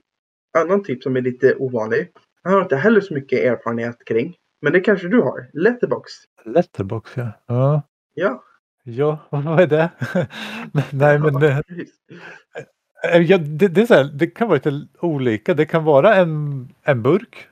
annan 0.57 0.83
typ 0.83 1.03
som 1.03 1.15
är 1.15 1.21
lite 1.21 1.55
ovanlig. 1.55 2.11
Jag 2.43 2.51
har 2.51 2.61
inte 2.61 2.75
heller 2.75 3.01
så 3.01 3.13
mycket 3.13 3.39
erfarenhet 3.39 3.97
kring. 4.05 4.35
Men 4.61 4.73
det 4.73 4.79
kanske 4.79 5.07
du 5.07 5.21
har. 5.21 5.49
Letterbox. 5.53 6.11
Letterbox 6.45 7.11
ja. 7.17 7.31
Ja, 7.47 7.81
Ja. 8.13 8.43
ja 8.83 9.19
vad 9.29 9.59
är 9.59 9.67
det? 9.67 9.89
Nej 10.91 11.19
men 11.19 11.33
det. 11.33 11.51
Eh, 11.51 13.21
Ja, 13.21 13.37
det, 13.37 13.67
det, 13.67 13.81
är 13.81 13.85
så 13.85 13.93
här, 13.93 14.03
det 14.03 14.27
kan 14.27 14.47
vara 14.47 14.55
lite 14.55 14.87
olika. 14.99 15.53
Det 15.53 15.65
kan 15.65 15.83
vara 15.83 16.15
en, 16.15 16.67
en 16.83 17.03
burk 17.03 17.48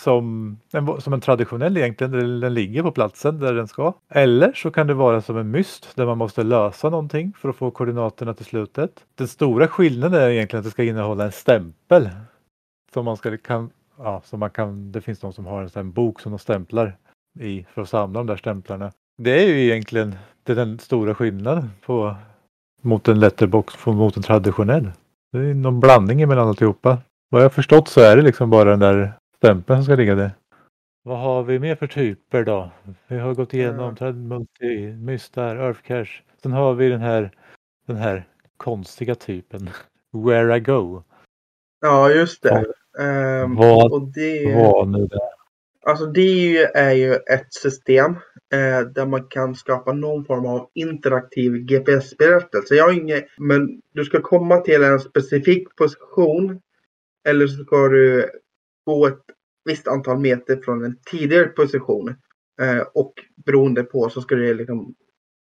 som 0.00 0.56
en, 0.72 1.00
som 1.00 1.12
en 1.12 1.20
traditionell 1.20 1.76
egentligen, 1.76 2.10
där 2.10 2.40
den 2.40 2.54
ligger 2.54 2.82
på 2.82 2.90
platsen 2.90 3.38
där 3.38 3.54
den 3.54 3.68
ska. 3.68 3.92
Eller 4.08 4.52
så 4.52 4.70
kan 4.70 4.86
det 4.86 4.94
vara 4.94 5.22
som 5.22 5.36
en 5.36 5.50
myst 5.50 5.96
där 5.96 6.06
man 6.06 6.18
måste 6.18 6.42
lösa 6.42 6.90
någonting 6.90 7.32
för 7.38 7.48
att 7.48 7.56
få 7.56 7.70
koordinaterna 7.70 8.34
till 8.34 8.44
slutet. 8.44 9.04
Den 9.14 9.28
stora 9.28 9.68
skillnaden 9.68 10.22
är 10.22 10.28
egentligen 10.28 10.60
att 10.60 10.64
det 10.64 10.70
ska 10.70 10.84
innehålla 10.84 11.24
en 11.24 11.32
stämpel 11.32 12.10
som 12.92 13.04
man 13.04 13.16
ska, 13.16 13.36
kan 13.36 13.70
ja, 13.98 14.22
som 14.24 14.40
man 14.40 14.50
kan, 14.50 14.92
det 14.92 15.00
finns 15.00 15.20
de 15.20 15.32
som 15.32 15.46
har 15.46 15.62
en 15.62 15.70
sån 15.70 15.92
bok 15.92 16.20
som 16.20 16.32
de 16.32 16.38
stämplar 16.38 16.96
i 17.40 17.66
för 17.74 17.82
att 17.82 17.88
samla 17.88 18.20
de 18.20 18.26
där 18.26 18.36
stämplarna. 18.36 18.92
Det 19.18 19.44
är 19.44 19.46
ju 19.48 19.64
egentligen 19.64 20.14
det 20.42 20.52
är 20.52 20.56
den 20.56 20.78
stora 20.78 21.14
skillnaden 21.14 21.70
på, 21.86 22.16
mot 22.82 23.08
en 23.08 23.20
letterbox 23.20 23.86
mot 23.86 24.16
en 24.16 24.22
traditionell. 24.22 24.90
Det 25.32 25.38
är 25.38 25.54
någon 25.54 25.80
blandning 25.80 26.28
mellan 26.28 26.48
alltihopa. 26.48 26.98
Vad 27.30 27.44
jag 27.44 27.52
förstått 27.52 27.88
så 27.88 28.00
är 28.00 28.16
det 28.16 28.22
liksom 28.22 28.50
bara 28.50 28.70
den 28.70 28.78
där 28.78 29.12
stämpeln 29.38 29.78
som 29.78 29.84
ska 29.84 29.94
ligga 29.94 30.14
där. 30.14 30.30
Vad 31.02 31.18
har 31.18 31.42
vi 31.42 31.58
mer 31.58 31.76
för 31.76 31.86
typer 31.86 32.44
då? 32.44 32.70
Vi 33.08 33.18
har 33.18 33.34
gått 33.34 33.54
igenom 33.54 33.96
Ja. 34.00 34.12
Multi, 34.12 34.92
Mystar, 34.92 35.56
Earth 35.56 35.82
Cache. 35.82 36.22
Sen 36.42 36.52
har 36.52 36.74
vi 36.74 36.88
den 36.88 37.00
här, 37.00 37.30
den 37.86 37.96
här 37.96 38.28
konstiga 38.56 39.14
typen. 39.14 39.70
Where 40.26 40.56
I 40.56 40.60
go. 40.60 41.02
Ja, 41.80 42.10
just 42.10 42.42
det. 42.42 42.64
Ehm, 43.00 43.54
Vad 43.56 43.92
och 43.92 44.12
det, 44.12 44.54
Vad 44.54 44.88
nu 44.88 45.06
det 45.06 45.18
alltså 45.88 46.06
det 46.06 46.20
är 46.20 46.50
ju, 46.50 46.58
är 46.58 46.92
ju 46.92 47.14
ett 47.14 47.54
system 47.54 48.10
eh, 48.52 48.80
där 48.80 49.06
man 49.06 49.24
kan 49.24 49.54
skapa 49.54 49.92
någon 49.92 50.24
form 50.24 50.46
av 50.46 50.70
interaktiv 50.74 51.52
GPS-berättelse. 51.52 52.74
Jag 52.74 52.84
har 52.84 52.92
inget, 52.92 53.26
men 53.38 53.82
du 53.92 54.04
ska 54.04 54.22
komma 54.22 54.60
till 54.60 54.82
en 54.82 55.00
specifik 55.00 55.76
position 55.76 56.60
eller 57.28 57.46
så 57.46 57.64
ska 57.64 57.88
du 57.88 58.30
gå 58.88 59.06
ett 59.06 59.24
visst 59.64 59.88
antal 59.88 60.18
meter 60.18 60.60
från 60.64 60.84
en 60.84 60.98
tidigare 61.10 61.46
position. 61.46 62.08
Eh, 62.62 62.82
och 62.94 63.12
beroende 63.46 63.82
på 63.82 64.10
så 64.10 64.20
ska 64.20 64.34
det 64.34 64.54
liksom 64.54 64.94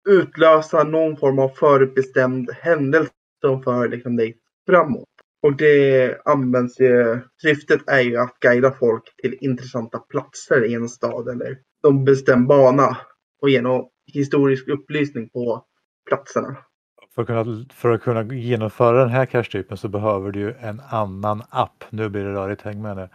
utlösa 0.08 0.84
någon 0.84 1.16
form 1.16 1.38
av 1.38 1.48
förutbestämd 1.48 2.50
händelse 2.50 3.12
som 3.40 3.62
för 3.62 3.88
liksom 3.88 4.16
dig 4.16 4.38
framåt. 4.66 5.08
Och 5.42 5.56
det 5.56 6.20
används 6.24 6.80
ju, 6.80 7.20
syftet 7.42 7.80
är 7.86 8.00
ju 8.00 8.16
att 8.16 8.36
guida 8.40 8.72
folk 8.72 9.02
till 9.22 9.38
intressanta 9.40 9.98
platser 9.98 10.64
i 10.64 10.74
en 10.74 10.88
stad 10.88 11.28
eller 11.28 11.58
de 11.82 12.04
bestämd 12.04 12.46
bana 12.46 12.96
och 13.42 13.50
ge 13.50 13.60
någon 13.60 13.88
historisk 14.06 14.68
upplysning 14.68 15.28
på 15.28 15.64
platserna. 16.08 16.56
För 17.14 17.23
att, 17.23 17.26
kunna, 17.26 17.64
för 17.71 17.90
att 17.90 18.02
kunna 18.02 18.23
genomföra 18.23 19.00
den 19.00 19.11
här 19.11 19.26
cache-typen 19.26 19.76
så 19.76 19.88
behöver 19.88 20.33
du 20.33 20.54
en 20.61 20.81
annan 20.88 21.42
app. 21.50 21.85
Nu 21.90 22.09
blir 22.09 22.25
det 22.25 22.33
rörigt, 22.33 22.62
häng 22.62 22.83
med 22.83 22.97
nu. 22.97 23.09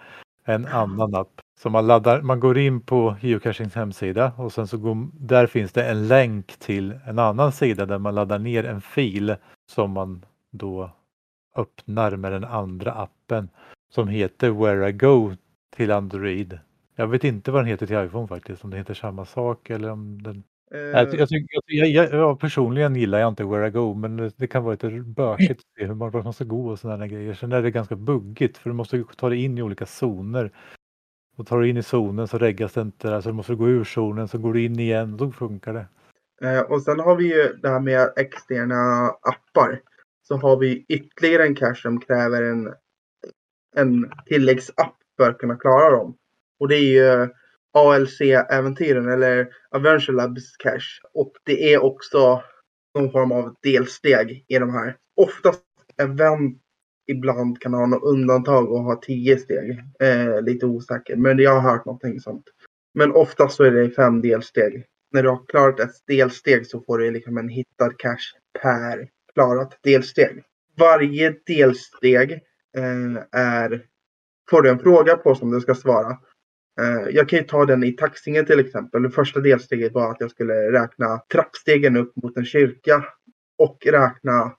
En 0.45 0.65
annan 0.65 1.15
app. 1.15 1.41
Så 1.59 1.69
man, 1.69 1.87
laddar, 1.87 2.21
man 2.21 2.39
går 2.39 2.57
in 2.57 2.81
på 2.81 3.15
geocachings 3.21 3.75
hemsida 3.75 4.31
och 4.37 4.53
sen 4.53 4.67
så 4.67 4.77
går, 4.77 5.07
där 5.13 5.47
finns 5.47 5.71
det 5.71 5.85
en 5.85 6.07
länk 6.07 6.57
till 6.59 6.99
en 7.05 7.19
annan 7.19 7.51
sida 7.51 7.85
där 7.85 7.97
man 7.97 8.15
laddar 8.15 8.39
ner 8.39 8.63
en 8.63 8.81
fil 8.81 9.35
som 9.71 9.91
man 9.91 10.25
då 10.51 10.91
öppnar 11.55 12.15
med 12.15 12.31
den 12.31 12.43
andra 12.43 12.91
appen 12.91 13.49
som 13.89 14.07
heter 14.07 14.49
Where 14.49 14.89
I 14.89 14.91
Go 14.91 15.33
till 15.75 15.91
Android. 15.91 16.59
Jag 16.95 17.07
vet 17.07 17.23
inte 17.23 17.51
vad 17.51 17.61
den 17.61 17.67
heter 17.67 17.87
till 17.87 18.05
iPhone 18.05 18.27
faktiskt, 18.27 18.63
om 18.63 18.69
det 18.69 18.77
heter 18.77 18.93
samma 18.93 19.25
sak 19.25 19.69
eller 19.69 19.89
om 19.89 20.21
den 20.21 20.43
jag, 20.71 21.13
jag, 21.13 21.27
jag, 21.67 21.87
jag, 21.87 22.13
jag, 22.13 22.39
personligen 22.39 22.95
gillar 22.95 23.19
jag 23.19 23.27
inte 23.27 23.43
Where 23.43 23.67
I 23.67 23.71
Go 23.71 23.93
men 23.93 24.17
det, 24.17 24.31
det 24.37 24.47
kan 24.47 24.63
vara 24.63 24.71
lite 24.71 24.89
bökigt 24.89 25.59
att 25.59 25.79
se 25.79 25.85
hur 25.85 25.93
man, 26.23 26.33
ska 26.33 26.43
gå 26.43 26.67
och 26.67 26.79
sådana 26.79 27.07
grejer. 27.07 27.33
Sen 27.33 27.51
är 27.51 27.61
det 27.61 27.71
ganska 27.71 27.95
buggigt 27.95 28.57
för 28.57 28.69
du 28.69 28.73
måste 28.73 29.03
ta 29.17 29.29
dig 29.29 29.43
in 29.43 29.57
i 29.57 29.61
olika 29.61 29.85
zoner. 29.85 30.51
Och 31.37 31.47
tar 31.47 31.59
du 31.59 31.69
in 31.69 31.77
i 31.77 31.83
zonen 31.83 32.27
så 32.27 32.37
reggas 32.37 32.73
det 32.73 32.81
inte 32.81 33.09
där 33.09 33.21
så 33.21 33.29
du 33.29 33.33
måste 33.33 33.55
gå 33.55 33.67
ur 33.67 33.83
zonen 33.83 34.27
så 34.27 34.37
går 34.37 34.53
du 34.53 34.63
in 34.63 34.79
igen 34.79 35.13
och 35.13 35.17
då 35.17 35.31
funkar 35.31 35.73
det. 35.73 35.87
Eh, 36.47 36.61
och 36.61 36.81
sen 36.81 36.99
har 36.99 37.15
vi 37.15 37.23
ju 37.23 37.53
det 37.53 37.69
här 37.69 37.79
med 37.79 38.13
externa 38.15 39.07
appar. 39.07 39.81
Så 40.23 40.37
har 40.37 40.57
vi 40.57 40.85
ytterligare 40.89 41.43
en 41.43 41.55
cache 41.55 41.81
som 41.81 41.99
kräver 41.99 42.43
en, 42.43 42.73
en 43.75 44.11
tilläggsapp 44.25 44.95
för 45.17 45.29
att 45.29 45.37
kunna 45.37 45.55
klara 45.55 45.89
dem. 45.89 46.17
Och 46.59 46.67
det 46.67 46.75
är 46.75 47.23
ju 47.23 47.29
ALC-äventyren 47.77 49.09
eller 49.09 49.47
Adventure 49.69 50.15
Labs 50.15 50.57
cache. 50.57 51.01
Och 51.13 51.31
det 51.45 51.73
är 51.73 51.83
också 51.83 52.43
någon 52.95 53.11
form 53.11 53.31
av 53.31 53.55
delsteg 53.63 54.45
i 54.47 54.59
de 54.59 54.73
här. 54.73 54.95
Oftast 55.15 55.63
event 55.97 56.61
ibland 57.07 57.61
kan 57.61 57.73
ha 57.73 57.85
något 57.85 58.03
undantag 58.03 58.71
och 58.71 58.83
ha 58.83 58.95
tio 58.95 59.37
steg. 59.37 59.83
Eh, 59.99 60.41
lite 60.41 60.65
osäker, 60.65 61.15
men 61.15 61.39
jag 61.39 61.59
har 61.59 61.71
hört 61.71 61.85
någonting 61.85 62.19
sånt. 62.19 62.45
Men 62.93 63.11
oftast 63.11 63.55
så 63.55 63.63
är 63.63 63.71
det 63.71 63.89
fem 63.89 64.21
delsteg 64.21 64.85
när 65.11 65.23
du 65.23 65.29
har 65.29 65.45
klarat 65.47 65.79
ett 65.79 66.07
delsteg 66.07 66.67
så 66.67 66.81
får 66.81 66.97
du 66.97 67.11
liksom 67.11 67.37
en 67.37 67.49
hittad 67.49 67.97
cash 67.97 68.33
per 68.61 69.09
klarat 69.33 69.79
delsteg. 69.83 70.43
Varje 70.77 71.35
delsteg 71.45 72.31
eh, 72.77 73.41
är, 73.41 73.85
får 74.49 74.61
du 74.61 74.69
en 74.69 74.79
fråga 74.79 75.17
på 75.17 75.35
som 75.35 75.51
du 75.51 75.61
ska 75.61 75.75
svara. 75.75 76.17
Eh, 76.81 77.09
jag 77.09 77.29
kan 77.29 77.39
ju 77.39 77.45
ta 77.45 77.65
den 77.65 77.83
i 77.83 77.91
taxingen 77.91 78.45
till 78.45 78.59
exempel. 78.59 79.03
Det 79.03 79.09
första 79.09 79.39
delsteget 79.39 79.93
var 79.93 80.11
att 80.11 80.19
jag 80.19 80.31
skulle 80.31 80.53
räkna 80.53 81.21
trappstegen 81.33 81.97
upp 81.97 82.15
mot 82.15 82.37
en 82.37 82.45
kyrka 82.45 83.05
och 83.57 83.77
räkna 83.85 84.55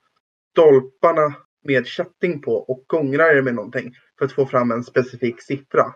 stolparna 0.50 1.34
med 1.64 1.86
kätting 1.86 2.40
på 2.40 2.52
och 2.52 2.84
gångra 2.86 3.34
det 3.34 3.42
med 3.42 3.54
någonting 3.54 3.94
för 4.18 4.24
att 4.24 4.32
få 4.32 4.46
fram 4.46 4.70
en 4.70 4.84
specifik 4.84 5.42
siffra 5.42 5.94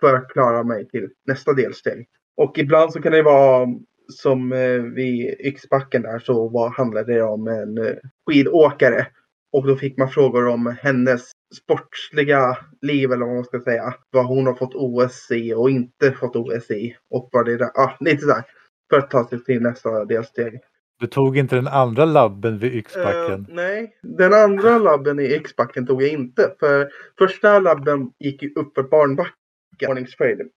för 0.00 0.14
att 0.14 0.28
klara 0.28 0.62
mig 0.62 0.88
till 0.88 1.08
nästa 1.26 1.52
delsteg. 1.52 2.06
Och 2.36 2.58
ibland 2.58 2.92
så 2.92 3.02
kan 3.02 3.12
det 3.12 3.22
vara 3.22 3.66
som 4.12 4.52
eh, 4.52 4.82
vid 4.82 5.40
Yxbacken 5.40 6.02
där 6.02 6.18
så 6.18 6.48
var, 6.48 6.70
handlade 6.70 7.14
det 7.14 7.22
om 7.22 7.48
en 7.48 7.78
eh, 7.78 7.94
skidåkare. 8.26 9.06
Och 9.52 9.66
då 9.66 9.76
fick 9.76 9.98
man 9.98 10.10
frågor 10.10 10.46
om 10.46 10.76
hennes 10.80 11.30
sportsliga 11.56 12.58
liv 12.82 13.12
eller 13.12 13.26
vad 13.26 13.34
man 13.34 13.44
ska 13.44 13.60
säga. 13.60 13.94
Vad 14.10 14.26
hon 14.26 14.46
har 14.46 14.54
fått 14.54 14.74
OS 14.74 15.30
i 15.30 15.54
och 15.54 15.70
inte 15.70 16.12
fått 16.12 16.36
OS 16.36 16.70
i. 16.70 16.96
Och 17.10 17.28
vad 17.32 17.46
det 17.46 17.52
är 17.52 17.58
där. 17.58 17.70
Ah, 17.74 17.96
lite 18.00 18.20
sådär. 18.20 18.44
För 18.90 18.98
att 18.98 19.10
ta 19.10 19.28
sig 19.28 19.44
till 19.44 19.62
nästa 19.62 20.04
delsteg. 20.04 20.60
Du 21.00 21.06
tog 21.06 21.36
inte 21.36 21.56
den 21.56 21.68
andra 21.68 22.04
labben 22.04 22.58
vid 22.58 22.74
Yxbacken? 22.74 23.46
Eh, 23.48 23.54
nej, 23.54 23.96
den 24.02 24.34
andra 24.34 24.78
labben 24.78 25.20
i 25.20 25.34
Yxbacken 25.34 25.86
tog 25.86 26.02
jag 26.02 26.10
inte. 26.10 26.54
För 26.60 26.90
första 27.18 27.58
labben 27.58 28.10
gick 28.18 28.42
ju 28.42 28.52
upp 28.54 28.74
för 28.74 28.82
barnbacken. 28.82 29.34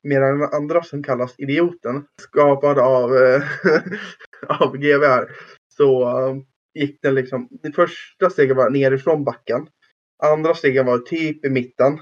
Medan 0.03 0.39
den 0.39 0.49
andra 0.53 0.83
som 0.83 1.03
kallas 1.03 1.35
Idioten. 1.37 2.05
Skapad 2.21 2.79
av, 2.79 3.15
eh, 3.15 3.41
av 4.61 4.77
GVR. 4.77 5.31
Så 5.77 6.03
eh, 6.03 6.35
gick 6.73 7.01
den 7.01 7.15
liksom. 7.15 7.47
Det 7.63 7.71
första 7.71 8.29
steget 8.29 8.57
var 8.57 8.69
nerifrån 8.69 9.23
backen. 9.23 9.67
Andra 10.23 10.53
steget 10.53 10.85
var 10.85 10.97
typ 10.97 11.45
i 11.45 11.49
mitten. 11.49 11.99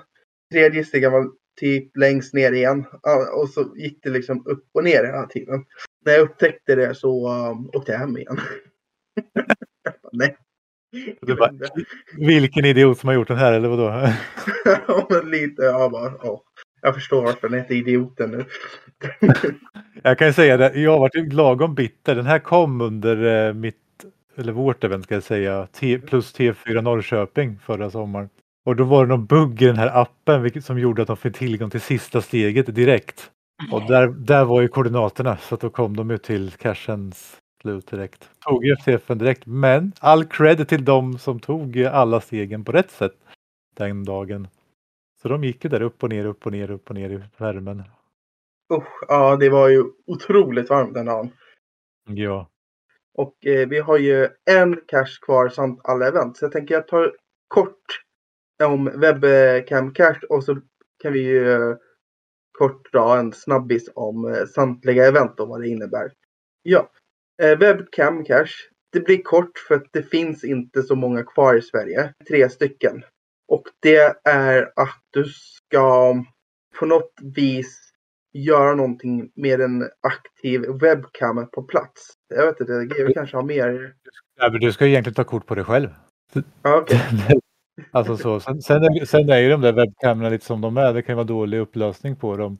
Tredje 0.53 0.83
steget 0.83 1.11
var 1.11 1.31
typ 1.59 1.97
längst 1.97 2.33
ner 2.33 2.51
igen. 2.51 2.85
Och 3.33 3.49
så 3.49 3.73
gick 3.75 4.03
det 4.03 4.09
liksom 4.09 4.47
upp 4.47 4.65
och 4.73 4.83
ner 4.83 5.03
hela 5.03 5.25
tiden. 5.25 5.65
När 6.05 6.13
jag 6.13 6.21
upptäckte 6.21 6.75
det 6.75 6.95
så 6.95 7.29
um, 7.29 7.69
åkte 7.73 7.91
jag 7.91 7.99
hem 7.99 8.17
igen. 8.17 8.39
Nej. 10.11 10.37
Du 11.21 11.35
bara, 11.35 11.51
vilken 12.17 12.65
idiot 12.65 12.99
som 12.99 13.07
har 13.07 13.13
gjort 13.13 13.27
den 13.27 13.37
här 13.37 13.53
eller 13.53 13.69
vadå? 13.69 14.07
Ja, 14.87 15.07
men 15.09 15.31
lite. 15.31 15.61
Jag 15.61 15.91
bara, 15.91 16.13
ja. 16.23 16.43
Jag 16.81 16.95
förstår 16.95 17.21
varför 17.21 17.49
den 17.49 17.59
heter 17.59 17.75
Idioten 17.75 18.31
nu. 18.31 18.45
Jag 20.03 20.17
kan 20.17 20.27
ju 20.27 20.33
säga 20.33 20.57
det, 20.57 20.79
jag 20.79 20.91
har 20.91 20.99
varit 20.99 21.33
lagom 21.33 21.75
bitter. 21.75 22.15
Den 22.15 22.25
här 22.25 22.39
kom 22.39 22.81
under 22.81 23.47
eh, 23.47 23.53
mitt, 23.53 23.80
eller 24.35 24.53
vårt 24.53 24.83
event 24.83 25.03
ska 25.03 25.13
jag 25.13 25.23
säga, 25.23 25.67
T, 25.67 25.99
plus 25.99 26.35
T4 26.35 26.81
Norrköping 26.81 27.59
förra 27.59 27.89
sommaren. 27.89 28.29
Och 28.65 28.75
då 28.75 28.83
var 28.83 29.05
det 29.05 29.09
någon 29.09 29.25
bugg 29.25 29.61
i 29.61 29.65
den 29.65 29.75
här 29.75 30.01
appen 30.01 30.41
vilket, 30.43 30.65
som 30.65 30.79
gjorde 30.79 31.01
att 31.01 31.07
de 31.07 31.17
fick 31.17 31.37
tillgång 31.37 31.69
till 31.69 31.81
sista 31.81 32.21
steget 32.21 32.75
direkt. 32.75 33.31
Och 33.71 33.81
där, 33.87 34.07
där 34.07 34.45
var 34.45 34.61
ju 34.61 34.67
koordinaterna 34.67 35.37
så 35.37 35.55
att 35.55 35.61
då 35.61 35.69
kom 35.69 35.95
de 35.95 36.09
ju 36.09 36.17
till 36.17 36.51
cachens 36.51 37.37
slut 37.61 37.87
direkt. 37.87 38.29
Tog 38.39 38.65
ju 38.65 38.75
FTFen 38.75 39.17
direkt 39.17 39.45
men 39.45 39.91
all 39.99 40.25
cred 40.25 40.67
till 40.67 40.85
de 40.85 41.17
som 41.17 41.39
tog 41.39 41.83
alla 41.83 42.21
stegen 42.21 42.63
på 42.63 42.71
rätt 42.71 42.91
sätt 42.91 43.15
den 43.75 44.05
dagen. 44.05 44.47
Så 45.21 45.27
de 45.27 45.43
gick 45.43 45.63
ju 45.63 45.69
där 45.69 45.81
upp 45.81 46.03
och 46.03 46.09
ner, 46.09 46.25
upp 46.25 46.45
och 46.45 46.51
ner, 46.51 46.71
upp 46.71 46.89
och 46.89 46.95
ner 46.95 47.09
i 47.09 47.21
värmen. 47.37 47.83
Usch, 48.73 49.03
ja, 49.07 49.35
det 49.35 49.49
var 49.49 49.69
ju 49.69 49.83
otroligt 50.07 50.69
varmt 50.69 50.93
den 50.93 51.05
dagen. 51.05 51.29
Ja. 52.07 52.47
Och 53.13 53.45
eh, 53.45 53.67
vi 53.67 53.79
har 53.79 53.97
ju 53.97 54.29
en 54.45 54.81
cache 54.87 55.19
kvar 55.25 55.49
samt 55.49 55.79
alla 55.83 56.07
event. 56.07 56.37
Så 56.37 56.45
jag 56.45 56.51
tänker 56.51 56.75
jag 56.75 56.87
tar 56.87 57.15
kort 57.47 58.01
om 58.63 58.85
webcam 58.85 59.93
cache 59.93 60.25
och 60.29 60.43
så 60.43 60.57
kan 61.03 61.13
vi 61.13 61.19
ju 61.19 61.51
eh, 61.51 61.75
kort 62.51 62.91
dra 62.91 63.17
en 63.17 63.33
snabbis 63.33 63.89
om 63.95 64.33
eh, 64.33 64.45
samtliga 64.45 65.07
event 65.07 65.39
och 65.39 65.47
vad 65.47 65.61
det 65.61 65.67
innebär. 65.67 66.11
Ja, 66.63 66.91
eh, 67.41 67.57
webcam 67.59 68.23
cache. 68.23 68.69
Det 68.91 68.99
blir 68.99 69.21
kort 69.21 69.57
för 69.67 69.75
att 69.75 69.87
det 69.91 70.03
finns 70.03 70.43
inte 70.43 70.83
så 70.83 70.95
många 70.95 71.23
kvar 71.23 71.55
i 71.55 71.61
Sverige. 71.61 72.13
Tre 72.27 72.49
stycken. 72.49 73.03
Och 73.47 73.63
det 73.79 74.17
är 74.23 74.71
att 74.75 75.01
du 75.09 75.25
ska 75.25 76.15
på 76.79 76.85
något 76.85 77.13
vis 77.35 77.90
göra 78.33 78.75
någonting 78.75 79.31
med 79.35 79.61
en 79.61 79.89
aktiv 80.01 80.61
webcam 80.81 81.47
på 81.51 81.63
plats. 81.63 82.13
Jag 82.35 82.45
vet 82.45 82.59
inte, 82.59 82.85
GW 82.85 83.13
kanske 83.13 83.37
har 83.37 83.43
mer. 83.43 83.93
Ja, 84.37 84.49
men 84.51 84.61
du 84.61 84.73
ska 84.73 84.85
ju 84.85 84.91
egentligen 84.91 85.15
ta 85.15 85.23
kort 85.23 85.45
på 85.45 85.55
dig 85.55 85.63
själv. 85.63 85.89
Ja, 86.61 86.77
okej. 86.77 86.99
Alltså 87.91 88.17
så. 88.17 88.39
Sen, 88.39 88.61
sen, 88.61 88.83
är, 88.83 89.05
sen 89.05 89.29
är 89.29 89.37
ju 89.37 89.49
de 89.49 89.61
där 89.61 89.73
webbkamerorna 89.73 90.29
lite 90.29 90.45
som 90.45 90.61
de 90.61 90.77
är. 90.77 90.93
Det 90.93 91.01
kan 91.01 91.15
vara 91.15 91.27
dålig 91.27 91.59
upplösning 91.59 92.15
på 92.15 92.37
dem. 92.37 92.57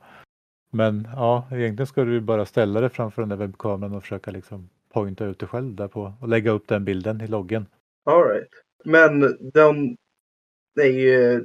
Men 0.71 1.07
ja, 1.15 1.47
egentligen 1.51 1.87
ska 1.87 2.03
du 2.03 2.21
bara 2.21 2.45
ställa 2.45 2.81
det 2.81 2.89
framför 2.89 3.21
den 3.21 3.29
där 3.29 3.35
webbkameran 3.35 3.95
och 3.95 4.01
försöka 4.01 4.31
liksom 4.31 4.69
pointa 4.93 5.25
ut 5.25 5.39
det 5.39 5.47
själv 5.47 5.75
där 5.75 5.87
på 5.87 6.13
och 6.21 6.27
lägga 6.27 6.51
upp 6.51 6.67
den 6.67 6.85
bilden 6.85 7.21
i 7.21 7.27
loggen. 7.27 7.65
All 8.05 8.23
right. 8.23 8.49
Men 8.85 9.19
de 9.53 9.97
är 10.81 10.89
ju 10.89 11.43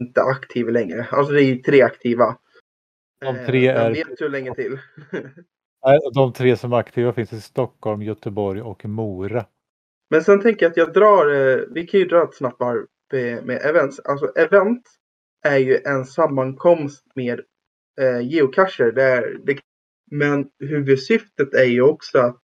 inte 0.00 0.22
aktiva 0.22 0.70
längre. 0.70 1.06
Alltså 1.10 1.32
det 1.32 1.42
är 1.42 1.44
ju 1.44 1.56
tre 1.56 1.82
aktiva. 1.82 2.36
De 3.20 3.46
tre 3.46 3.68
Eh, 3.68 3.76
är- 3.76 3.84
Jag 3.84 3.90
vet 4.06 4.20
hur 4.20 4.28
länge 4.28 4.54
till. 4.54 4.78
De 6.14 6.32
tre 6.32 6.56
som 6.56 6.72
är 6.72 6.76
aktiva 6.76 7.12
finns 7.12 7.32
i 7.32 7.40
Stockholm, 7.40 8.02
Göteborg 8.02 8.62
och 8.62 8.84
Mora. 8.84 9.46
Men 10.10 10.22
sen 10.24 10.40
tänker 10.40 10.66
jag 10.66 10.70
att 10.70 10.76
jag 10.76 10.92
drar, 10.92 11.34
eh, 11.34 11.58
vi 11.70 11.86
kan 11.86 12.00
ju 12.00 12.06
dra 12.06 12.22
ett 12.24 12.34
snabbt 12.34 12.60
varv 12.60 12.86
med, 13.12 13.46
med 13.46 13.62
events. 13.64 14.00
Alltså 14.00 14.26
event 14.36 14.82
är 15.46 15.58
ju 15.58 15.76
en 15.84 16.04
sammankomst 16.04 17.04
med 17.14 17.40
eh, 18.00 18.20
geocacher. 18.20 18.92
Där 18.92 19.38
det, 19.44 19.58
men 20.10 20.46
huvudsyftet 20.64 21.54
är 21.54 21.64
ju 21.64 21.82
också 21.82 22.18
att 22.18 22.40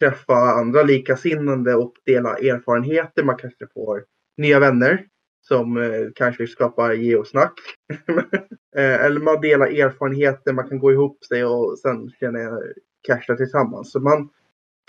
träffa 0.00 0.34
andra 0.34 0.82
likasinnande 0.82 1.74
och 1.74 1.92
dela 2.06 2.36
erfarenheter. 2.36 3.22
Man 3.24 3.36
kanske 3.36 3.66
får 3.74 4.04
nya 4.36 4.58
vänner 4.60 5.06
som 5.42 5.76
eh, 5.76 6.08
kanske 6.14 6.46
skapar 6.46 6.92
geosnack. 6.92 7.52
eh, 8.76 9.04
eller 9.04 9.20
man 9.20 9.40
delar 9.40 9.66
erfarenheter, 9.66 10.52
man 10.52 10.68
kan 10.68 10.78
gå 10.78 10.92
ihop 10.92 11.24
sig 11.24 11.44
och 11.44 11.78
sen 11.78 12.10
känna 12.10 12.38
casha 13.02 13.36
tillsammans. 13.36 13.92
Så 13.92 14.00
man 14.00 14.28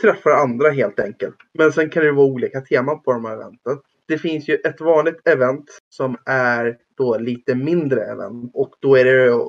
träffar 0.01 0.31
andra 0.31 0.69
helt 0.69 0.99
enkelt. 0.99 1.35
Men 1.53 1.71
sen 1.71 1.89
kan 1.89 2.03
det 2.03 2.11
vara 2.11 2.25
olika 2.25 2.61
teman 2.61 3.03
på 3.03 3.13
de 3.13 3.25
här 3.25 3.33
eventen. 3.33 3.77
Det 4.07 4.17
finns 4.17 4.49
ju 4.49 4.55
ett 4.55 4.81
vanligt 4.81 5.27
event 5.27 5.65
som 5.89 6.17
är 6.25 6.77
då 6.97 7.17
lite 7.17 7.55
mindre 7.55 8.03
event 8.03 8.51
och 8.53 8.75
då 8.79 8.95
är 8.95 9.05
det 9.05 9.39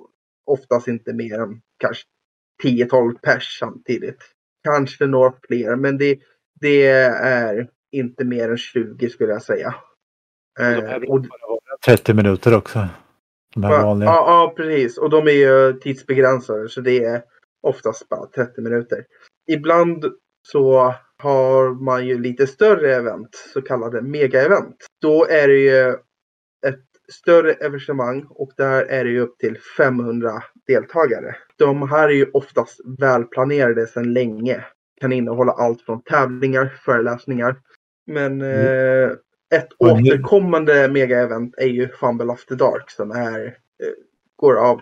oftast 0.47 0.89
inte 0.89 1.13
mer 1.13 1.39
än 1.39 1.61
kanske 1.79 2.05
10-12 2.65 3.19
pers 3.23 3.59
samtidigt. 3.61 4.19
Kanske 4.65 5.07
några 5.07 5.33
fler 5.49 5.77
men 5.77 5.99
det, 5.99 6.19
det 6.61 6.87
är 6.87 7.69
inte 7.93 8.25
mer 8.25 8.51
än 8.51 8.59
20 8.59 9.09
skulle 9.09 9.33
jag 9.33 9.43
säga. 9.43 9.75
Eh, 10.61 10.95
och, 10.95 11.21
bara 11.21 11.49
vara 11.49 11.79
30 11.87 12.15
minuter 12.15 12.57
också. 12.57 12.89
De 13.55 13.65
här 13.65 13.73
ja, 13.73 13.83
vanliga. 13.87 14.11
ja, 14.11 14.25
ja, 14.27 14.55
precis. 14.57 14.99
Och 14.99 15.11
de 15.11 15.29
är 15.29 15.33
ju 15.33 15.73
tidsbegränsade 15.73 16.69
så 16.69 16.81
det 16.81 17.05
är 17.05 17.23
oftast 17.63 18.09
bara 18.09 18.27
30 18.27 18.61
minuter. 18.61 19.05
Ibland 19.51 20.05
så 20.47 20.95
har 21.23 21.85
man 21.85 22.07
ju 22.07 22.19
lite 22.19 22.47
större 22.47 22.95
event, 22.95 23.37
så 23.53 23.63
kallade 23.63 24.01
mega-event. 24.01 24.77
Då 25.01 25.27
är 25.27 25.49
det 25.49 25.59
ju 25.59 25.89
ett 26.67 26.85
större 27.13 27.53
evenemang 27.53 28.27
och 28.31 28.51
där 28.57 28.85
är 28.85 29.05
det 29.05 29.11
ju 29.11 29.21
upp 29.21 29.39
till 29.39 29.59
500 29.77 30.31
deltagare. 30.67 31.37
De 31.59 31.91
här 31.91 32.09
är 32.09 32.13
ju 32.13 32.31
oftast 32.33 32.81
välplanerade 32.99 33.87
sedan 33.87 34.13
länge. 34.13 34.65
Kan 35.01 35.13
innehålla 35.13 35.53
allt 35.53 35.83
från 35.83 36.03
tävlingar, 36.03 36.79
föreläsningar. 36.85 37.57
Men 38.07 38.43
eh, 38.43 39.11
ett 39.55 39.69
återkommande 39.79 40.89
mega-event 40.89 41.55
är 41.57 41.67
ju 41.67 41.89
Fumble 41.89 42.33
After 42.33 42.57
Dark 42.57 42.91
som 42.91 43.11
är, 43.11 43.47
eh, 43.47 43.93
går 44.37 44.57
av 44.57 44.81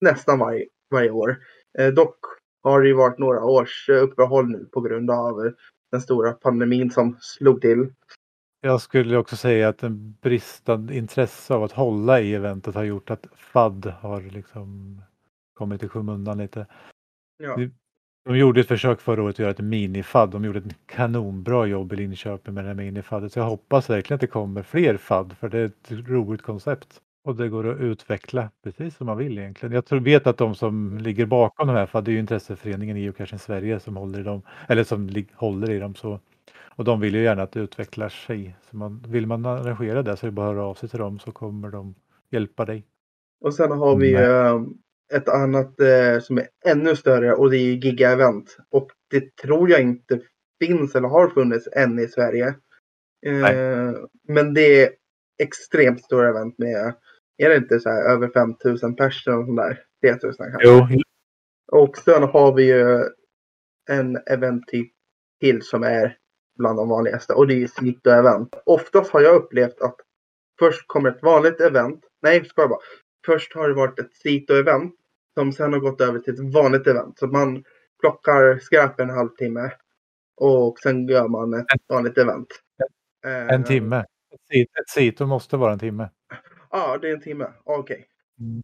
nästan 0.00 0.38
varje, 0.38 0.66
varje 0.90 1.10
år. 1.10 1.36
Eh, 1.78 1.88
dock 1.88 2.16
har 2.62 2.80
det 2.80 2.88
ju 2.88 2.94
varit 2.94 3.18
några 3.18 3.44
års 3.44 3.88
eh, 3.88 4.02
uppehåll 4.02 4.48
nu 4.48 4.68
på 4.72 4.80
grund 4.80 5.10
av 5.10 5.52
den 5.92 6.00
stora 6.00 6.32
pandemin 6.32 6.90
som 6.90 7.16
slog 7.20 7.60
till. 7.60 7.92
Jag 8.60 8.80
skulle 8.80 9.16
också 9.16 9.36
säga 9.36 9.68
att 9.68 9.82
en 9.82 10.16
bristande 10.22 10.96
intresse 10.96 11.54
av 11.54 11.64
att 11.64 11.72
hålla 11.72 12.20
i 12.20 12.34
eventet 12.34 12.74
har 12.74 12.84
gjort 12.84 13.10
att 13.10 13.26
FAD 13.36 13.86
har 14.00 14.20
liksom 14.20 15.00
kommit 15.54 15.82
i 15.82 15.88
skymundan 15.88 16.38
lite. 16.38 16.66
Ja. 17.38 17.58
De 18.24 18.38
gjorde 18.38 18.60
ett 18.60 18.68
försök 18.68 19.00
förra 19.00 19.22
året 19.22 19.34
att 19.34 19.38
göra 19.38 19.50
ett 19.50 19.60
mini-FAD. 19.60 20.30
De 20.30 20.44
gjorde 20.44 20.58
ett 20.58 20.86
kanonbra 20.86 21.66
jobb 21.66 21.92
i 21.92 21.96
Linköping 21.96 22.54
med 22.54 22.64
det 22.64 22.68
här 22.68 22.74
mini-FADet. 22.74 23.28
Så 23.28 23.38
jag 23.38 23.44
hoppas 23.44 23.90
verkligen 23.90 24.14
att 24.14 24.20
det 24.20 24.26
kommer 24.26 24.62
fler 24.62 24.96
FAD 24.96 25.32
för 25.40 25.48
det 25.48 25.58
är 25.58 25.64
ett 25.64 25.90
roligt 25.90 26.42
koncept. 26.42 27.00
Och 27.24 27.36
det 27.36 27.48
går 27.48 27.70
att 27.70 27.80
utveckla 27.80 28.50
precis 28.64 28.96
som 28.96 29.06
man 29.06 29.16
vill 29.16 29.38
egentligen. 29.38 29.72
Jag 29.72 29.86
tror, 29.86 30.00
vet 30.00 30.26
att 30.26 30.36
de 30.36 30.54
som 30.54 30.98
ligger 30.98 31.26
bakom 31.26 31.66
de 31.68 31.76
här 31.76 31.86
FAD 31.86 32.04
det 32.04 32.10
är 32.10 32.12
ju 32.12 32.18
intresseföreningen 32.18 32.96
Geocaching 32.96 33.38
Sverige 33.38 33.80
som 33.80 33.96
håller 33.96 34.20
i 34.20 34.22
dem. 34.22 34.42
Eller 34.68 34.84
som 34.84 35.24
håller 35.34 35.70
i 35.70 35.78
dem. 35.78 35.94
Så. 35.94 36.20
Och 36.76 36.84
de 36.84 37.00
vill 37.00 37.14
ju 37.14 37.22
gärna 37.22 37.42
att 37.42 37.52
det 37.52 37.60
utvecklar 37.60 38.08
sig. 38.08 38.56
Så 38.70 38.76
man, 38.76 39.04
vill 39.08 39.26
man 39.26 39.46
arrangera 39.46 40.02
det 40.02 40.16
så 40.16 40.26
är 40.26 40.30
det 40.30 40.34
bara 40.34 40.48
att 40.48 40.54
höra 40.54 40.66
av 40.66 40.74
sig 40.74 40.88
till 40.88 40.98
dem 40.98 41.18
så 41.18 41.32
kommer 41.32 41.70
de 41.70 41.94
hjälpa 42.30 42.64
dig. 42.64 42.84
Och 43.40 43.54
sen 43.54 43.70
har 43.70 43.96
vi 43.96 44.12
Nej. 44.12 44.24
eh, 44.24 44.60
ett 45.12 45.28
annat 45.28 45.80
eh, 45.80 46.20
som 46.20 46.38
är 46.38 46.48
ännu 46.64 46.96
större 46.96 47.34
och 47.34 47.50
det 47.50 47.56
är 47.56 47.62
ju 47.62 47.74
Giga 47.74 48.10
Event. 48.10 48.56
Och 48.70 48.90
det 49.10 49.36
tror 49.36 49.70
jag 49.70 49.80
inte 49.80 50.20
finns 50.60 50.94
eller 50.94 51.08
har 51.08 51.28
funnits 51.28 51.68
än 51.76 51.98
i 51.98 52.08
Sverige. 52.08 52.46
Eh, 53.26 53.92
men 54.28 54.54
det 54.54 54.82
är 54.82 54.90
extremt 55.42 56.04
stora 56.04 56.28
event 56.28 56.58
med, 56.58 56.94
är 57.36 57.48
det 57.48 57.56
inte 57.56 57.80
så 57.80 57.90
här 57.90 58.12
över 58.12 58.28
5000 58.28 58.96
personer 58.96 59.38
och 59.38 59.46
sånt 59.46 59.56
där? 59.56 59.84
3000 60.02 60.46
kanske. 60.50 60.68
Jo, 60.68 61.02
Och 61.72 61.96
sen 61.96 62.22
har 62.22 62.54
vi 62.54 62.64
ju 62.64 63.04
en 63.90 64.16
eventtyp 64.16 64.92
till 65.40 65.62
som 65.62 65.82
är 65.82 66.16
bland 66.58 66.78
de 66.78 66.88
vanligaste 66.88 67.32
och 67.32 67.46
det 67.46 67.54
är 67.54 67.58
ju 67.58 67.68
Smitto 67.68 68.10
event. 68.10 68.54
Oftast 68.66 69.10
har 69.10 69.20
jag 69.20 69.36
upplevt 69.36 69.80
att 69.80 69.96
först 70.58 70.84
kommer 70.86 71.10
ett 71.10 71.22
vanligt 71.22 71.60
event. 71.60 72.04
Nej, 72.22 72.44
ska 72.44 72.62
jag 72.62 72.70
bara. 72.70 72.80
Först 73.26 73.54
har 73.54 73.68
det 73.68 73.74
varit 73.74 73.98
ett 73.98 74.14
Sito 74.14 74.54
event 74.54 74.94
som 75.34 75.52
sen 75.52 75.72
har 75.72 75.80
gått 75.80 76.00
över 76.00 76.18
till 76.18 76.34
ett 76.34 76.54
vanligt 76.54 76.86
event. 76.86 77.18
Så 77.18 77.26
man 77.26 77.64
plockar 78.00 78.58
skräp 78.58 79.00
en 79.00 79.10
halvtimme 79.10 79.72
och 80.36 80.78
sen 80.78 81.08
gör 81.08 81.28
man 81.28 81.54
ett 81.54 81.66
vanligt 81.88 82.18
event. 82.18 82.46
en 83.26 83.60
Eh, 83.60 83.62
timme. 83.66 83.96
Ett 84.34 84.40
sit- 84.56 84.80
Ett 84.80 84.88
sito 84.88 85.26
måste 85.26 85.56
vara 85.56 85.72
en 85.72 85.78
timme. 85.78 86.10
Ja, 86.70 86.98
det 86.98 87.08
är 87.08 87.14
en 87.14 87.20
timme. 87.20 87.46
Okej. 87.64 88.06
Mm. 88.40 88.62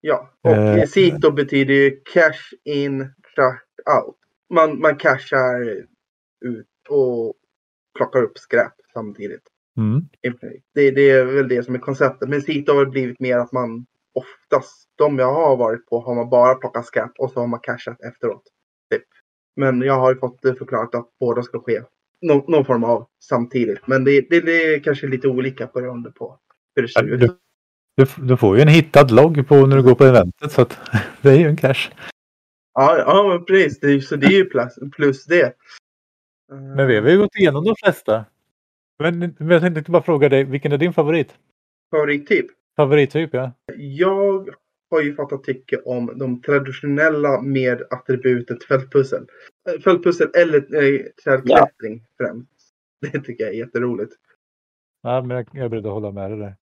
Ja, 0.00 0.30
och 0.40 0.50
Eh. 0.50 0.86
Sito 0.86 1.30
betyder 1.30 1.74
ju 1.74 2.00
cash 2.14 2.52
in, 2.64 3.12
cash 3.36 3.58
out. 3.98 4.16
Man, 4.54 4.80
man 4.80 4.96
cashar 4.96 5.60
ut 6.44 6.66
och 6.88 7.34
plockar 7.96 8.22
upp 8.22 8.38
skräp 8.38 8.72
samtidigt. 8.92 9.42
Mm. 9.76 10.00
Det, 10.74 10.90
det 10.90 11.10
är 11.10 11.24
väl 11.24 11.48
det 11.48 11.62
som 11.62 11.74
är 11.74 11.78
konceptet. 11.78 12.28
Men 12.28 12.42
Sito 12.42 12.72
har 12.72 12.86
blivit 12.86 13.20
mer 13.20 13.38
att 13.38 13.52
man 13.52 13.86
oftast, 14.14 14.88
de 15.00 15.18
jag 15.18 15.32
har 15.34 15.56
varit 15.56 15.86
på, 15.86 16.00
har 16.00 16.14
man 16.14 16.30
bara 16.30 16.54
plockat 16.54 16.86
skräp 16.86 17.10
och 17.18 17.30
så 17.30 17.40
har 17.40 17.46
man 17.46 17.60
cashat 17.60 18.00
efteråt. 18.00 18.42
Typ. 18.90 19.02
Men 19.56 19.80
jag 19.82 19.94
har 20.00 20.14
ju 20.14 20.18
fått 20.20 20.40
förklarat 20.40 20.94
att 20.94 21.08
båda 21.20 21.42
ska 21.42 21.60
ske 21.60 21.82
någon, 22.20 22.44
någon 22.52 22.64
form 22.64 22.84
av 22.84 23.06
samtidigt. 23.24 23.86
Men 23.86 24.04
det, 24.04 24.20
det, 24.30 24.40
det 24.40 24.74
är 24.74 24.80
kanske 24.80 25.06
lite 25.06 25.28
olika 25.28 25.66
beroende 25.66 26.10
på 26.10 26.38
hur 26.76 26.82
det 26.82 26.88
ser 26.88 27.04
Ja, 27.08 27.14
ut. 27.14 27.20
du- 27.20 27.38
Du, 27.96 28.06
du 28.26 28.36
får 28.36 28.56
ju 28.56 28.62
en 28.62 28.68
hittad 28.68 29.08
logg 29.10 29.48
på 29.48 29.66
när 29.66 29.76
du 29.76 29.82
går 29.82 29.94
på 29.94 30.04
eventet 30.04 30.52
så 30.52 30.62
att 30.62 30.78
det 31.22 31.30
är 31.30 31.38
ju 31.38 31.46
en 31.48 31.56
cash. 31.56 31.90
Ja, 32.74 32.98
ja 32.98 33.28
men 33.28 33.44
precis. 33.44 33.80
Det, 33.80 34.00
så 34.00 34.16
det 34.16 34.26
är 34.26 34.30
ju 34.30 34.44
plus, 34.44 34.78
plus 34.96 35.24
det. 35.24 35.52
Men 36.76 36.86
vi 36.86 36.96
har 36.98 37.08
ju 37.08 37.18
gått 37.18 37.36
igenom 37.36 37.64
de 37.64 37.74
flesta. 37.84 38.24
Men, 38.98 39.18
men 39.18 39.48
jag 39.50 39.60
tänkte 39.62 39.90
bara 39.90 40.02
fråga 40.02 40.28
dig, 40.28 40.44
vilken 40.44 40.72
är 40.72 40.78
din 40.78 40.92
favorit? 40.92 41.34
Favorittyp? 41.90 42.46
Favorittyp 42.76 43.30
ja. 43.34 43.52
Jag 43.76 44.48
har 44.90 45.00
ju 45.00 45.14
fattat 45.14 45.44
tycke 45.44 45.76
om 45.84 46.18
de 46.18 46.42
traditionella 46.42 47.40
med 47.42 47.82
attributet 47.90 48.64
fältpussel. 48.64 49.26
Eh, 49.68 49.80
Fältpussel 49.80 50.30
eller 50.34 50.58
eh, 50.74 51.00
trädklättring 51.24 52.06
främst. 52.16 52.50
Det 53.12 53.20
tycker 53.20 53.44
jag 53.44 53.54
är 53.54 53.58
jätteroligt. 53.58 54.12
ja 55.02 55.22
men 55.22 55.36
jag, 55.36 55.46
jag 55.52 55.64
är 55.64 55.68
beredd 55.68 55.86
att 55.86 55.92
hålla 55.92 56.10
med 56.12 56.30
dig 56.30 56.38
där. 56.38 56.56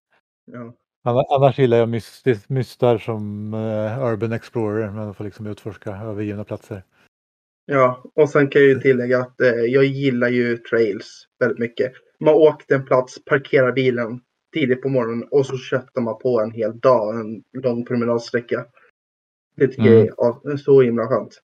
Ja. 0.51 0.75
Anna- 1.03 1.25
Annars 1.35 1.59
gillar 1.59 1.77
jag 1.77 1.89
mystis, 1.89 2.49
mystar 2.49 2.97
som 2.97 3.53
eh, 3.53 4.03
Urban 4.13 4.31
Explorer. 4.31 4.91
Man 4.91 5.13
får 5.13 5.23
liksom 5.23 5.47
utforska 5.47 5.91
övergivna 5.91 6.43
platser. 6.43 6.83
ja, 7.65 8.03
och 8.15 8.29
sen 8.29 8.47
kan 8.49 8.61
jag 8.61 8.69
ju 8.69 8.79
tillägga 8.79 9.19
att 9.19 9.41
eh, 9.41 9.49
jag 9.49 9.83
gillar 9.83 10.29
ju 10.29 10.57
trails 10.57 11.27
väldigt 11.39 11.59
mycket. 11.59 11.91
Man 12.19 12.33
åker 12.33 12.65
till 12.65 12.75
en 12.75 12.85
plats, 12.85 13.25
parkerar 13.25 13.71
bilen 13.71 14.21
tidigt 14.53 14.81
på 14.81 14.89
morgonen 14.89 15.27
och 15.31 15.45
så 15.45 15.57
köttar 15.57 16.01
man 16.01 16.19
på 16.19 16.41
en 16.41 16.51
hel 16.51 16.79
dag, 16.79 17.19
en 17.19 17.43
lång 17.53 17.85
promenadsträcka. 17.85 18.65
Det 19.55 19.67
tycker 19.67 19.81
Mm. 19.81 19.93
jag 19.93 20.07
är 20.07 20.13
ja, 20.51 20.57
så 20.57 20.81
himla 20.81 21.07
skönt. 21.07 21.41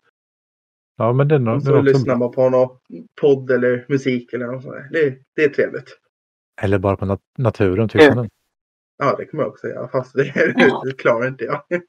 Ja 0.97 1.13
men 1.13 1.27
den, 1.27 1.47
Och 1.47 1.53
den 1.53 1.61
så 1.61 1.73
är 1.73 1.79
också 1.79 1.83
lyssnar 1.83 2.15
man 2.15 2.31
på 2.31 2.49
någon 2.49 2.77
podd 3.21 3.51
eller 3.51 3.85
musik 3.89 4.33
eller 4.33 4.45
något 4.47 4.63
sånt. 4.63 4.75
Det, 4.91 5.17
det 5.33 5.43
är 5.43 5.49
trevligt. 5.49 5.99
Eller 6.61 6.79
bara 6.79 6.97
på 6.97 7.05
nat- 7.05 7.21
naturen 7.37 7.89
tycker 7.89 8.15
man. 8.15 8.29
Ja, 8.97 9.15
det 9.17 9.25
kan 9.25 9.37
man 9.37 9.45
också 9.45 9.67
göra. 9.67 9.87
Fast 9.87 10.13
det, 10.13 10.53
det 10.83 10.97
klarar 10.97 11.27
inte 11.27 11.43
jag. 11.45 11.61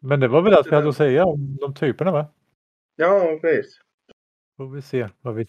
Men 0.00 0.20
det 0.20 0.28
var 0.28 0.42
väl 0.42 0.54
allt 0.54 0.66
vi 0.66 0.74
hade 0.74 0.88
att 0.88 0.96
säga 0.96 1.24
om 1.24 1.56
de 1.60 1.74
typerna 1.74 2.10
va? 2.12 2.26
Ja, 2.96 3.38
precis. 3.40 3.80
Får 4.56 4.66
vi 4.68 4.82
se 4.82 5.08
vad 5.20 5.34
vi 5.34 5.46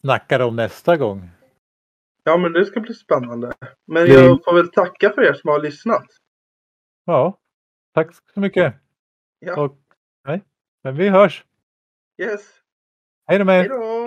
snackar 0.00 0.40
om 0.40 0.56
nästa 0.56 0.96
gång. 0.96 1.30
Ja, 2.28 2.36
men 2.36 2.52
det 2.52 2.66
ska 2.66 2.80
bli 2.80 2.94
spännande. 2.94 3.52
Men 3.86 4.06
jag 4.06 4.44
får 4.44 4.54
väl 4.54 4.68
tacka 4.68 5.10
för 5.10 5.22
er 5.22 5.34
som 5.34 5.50
har 5.50 5.62
lyssnat. 5.62 6.06
Ja, 7.04 7.38
tack 7.94 8.14
så 8.34 8.40
mycket. 8.40 8.74
Ja. 9.38 9.62
Och, 9.64 9.78
nej, 10.24 10.42
men 10.82 10.96
vi 10.96 11.08
hörs. 11.08 11.44
Yes. 12.22 12.40
Hej 13.26 13.38
då 13.38 13.44
med 13.44 13.54
er. 13.54 13.60
Hej 13.60 13.68
då! 13.68 14.05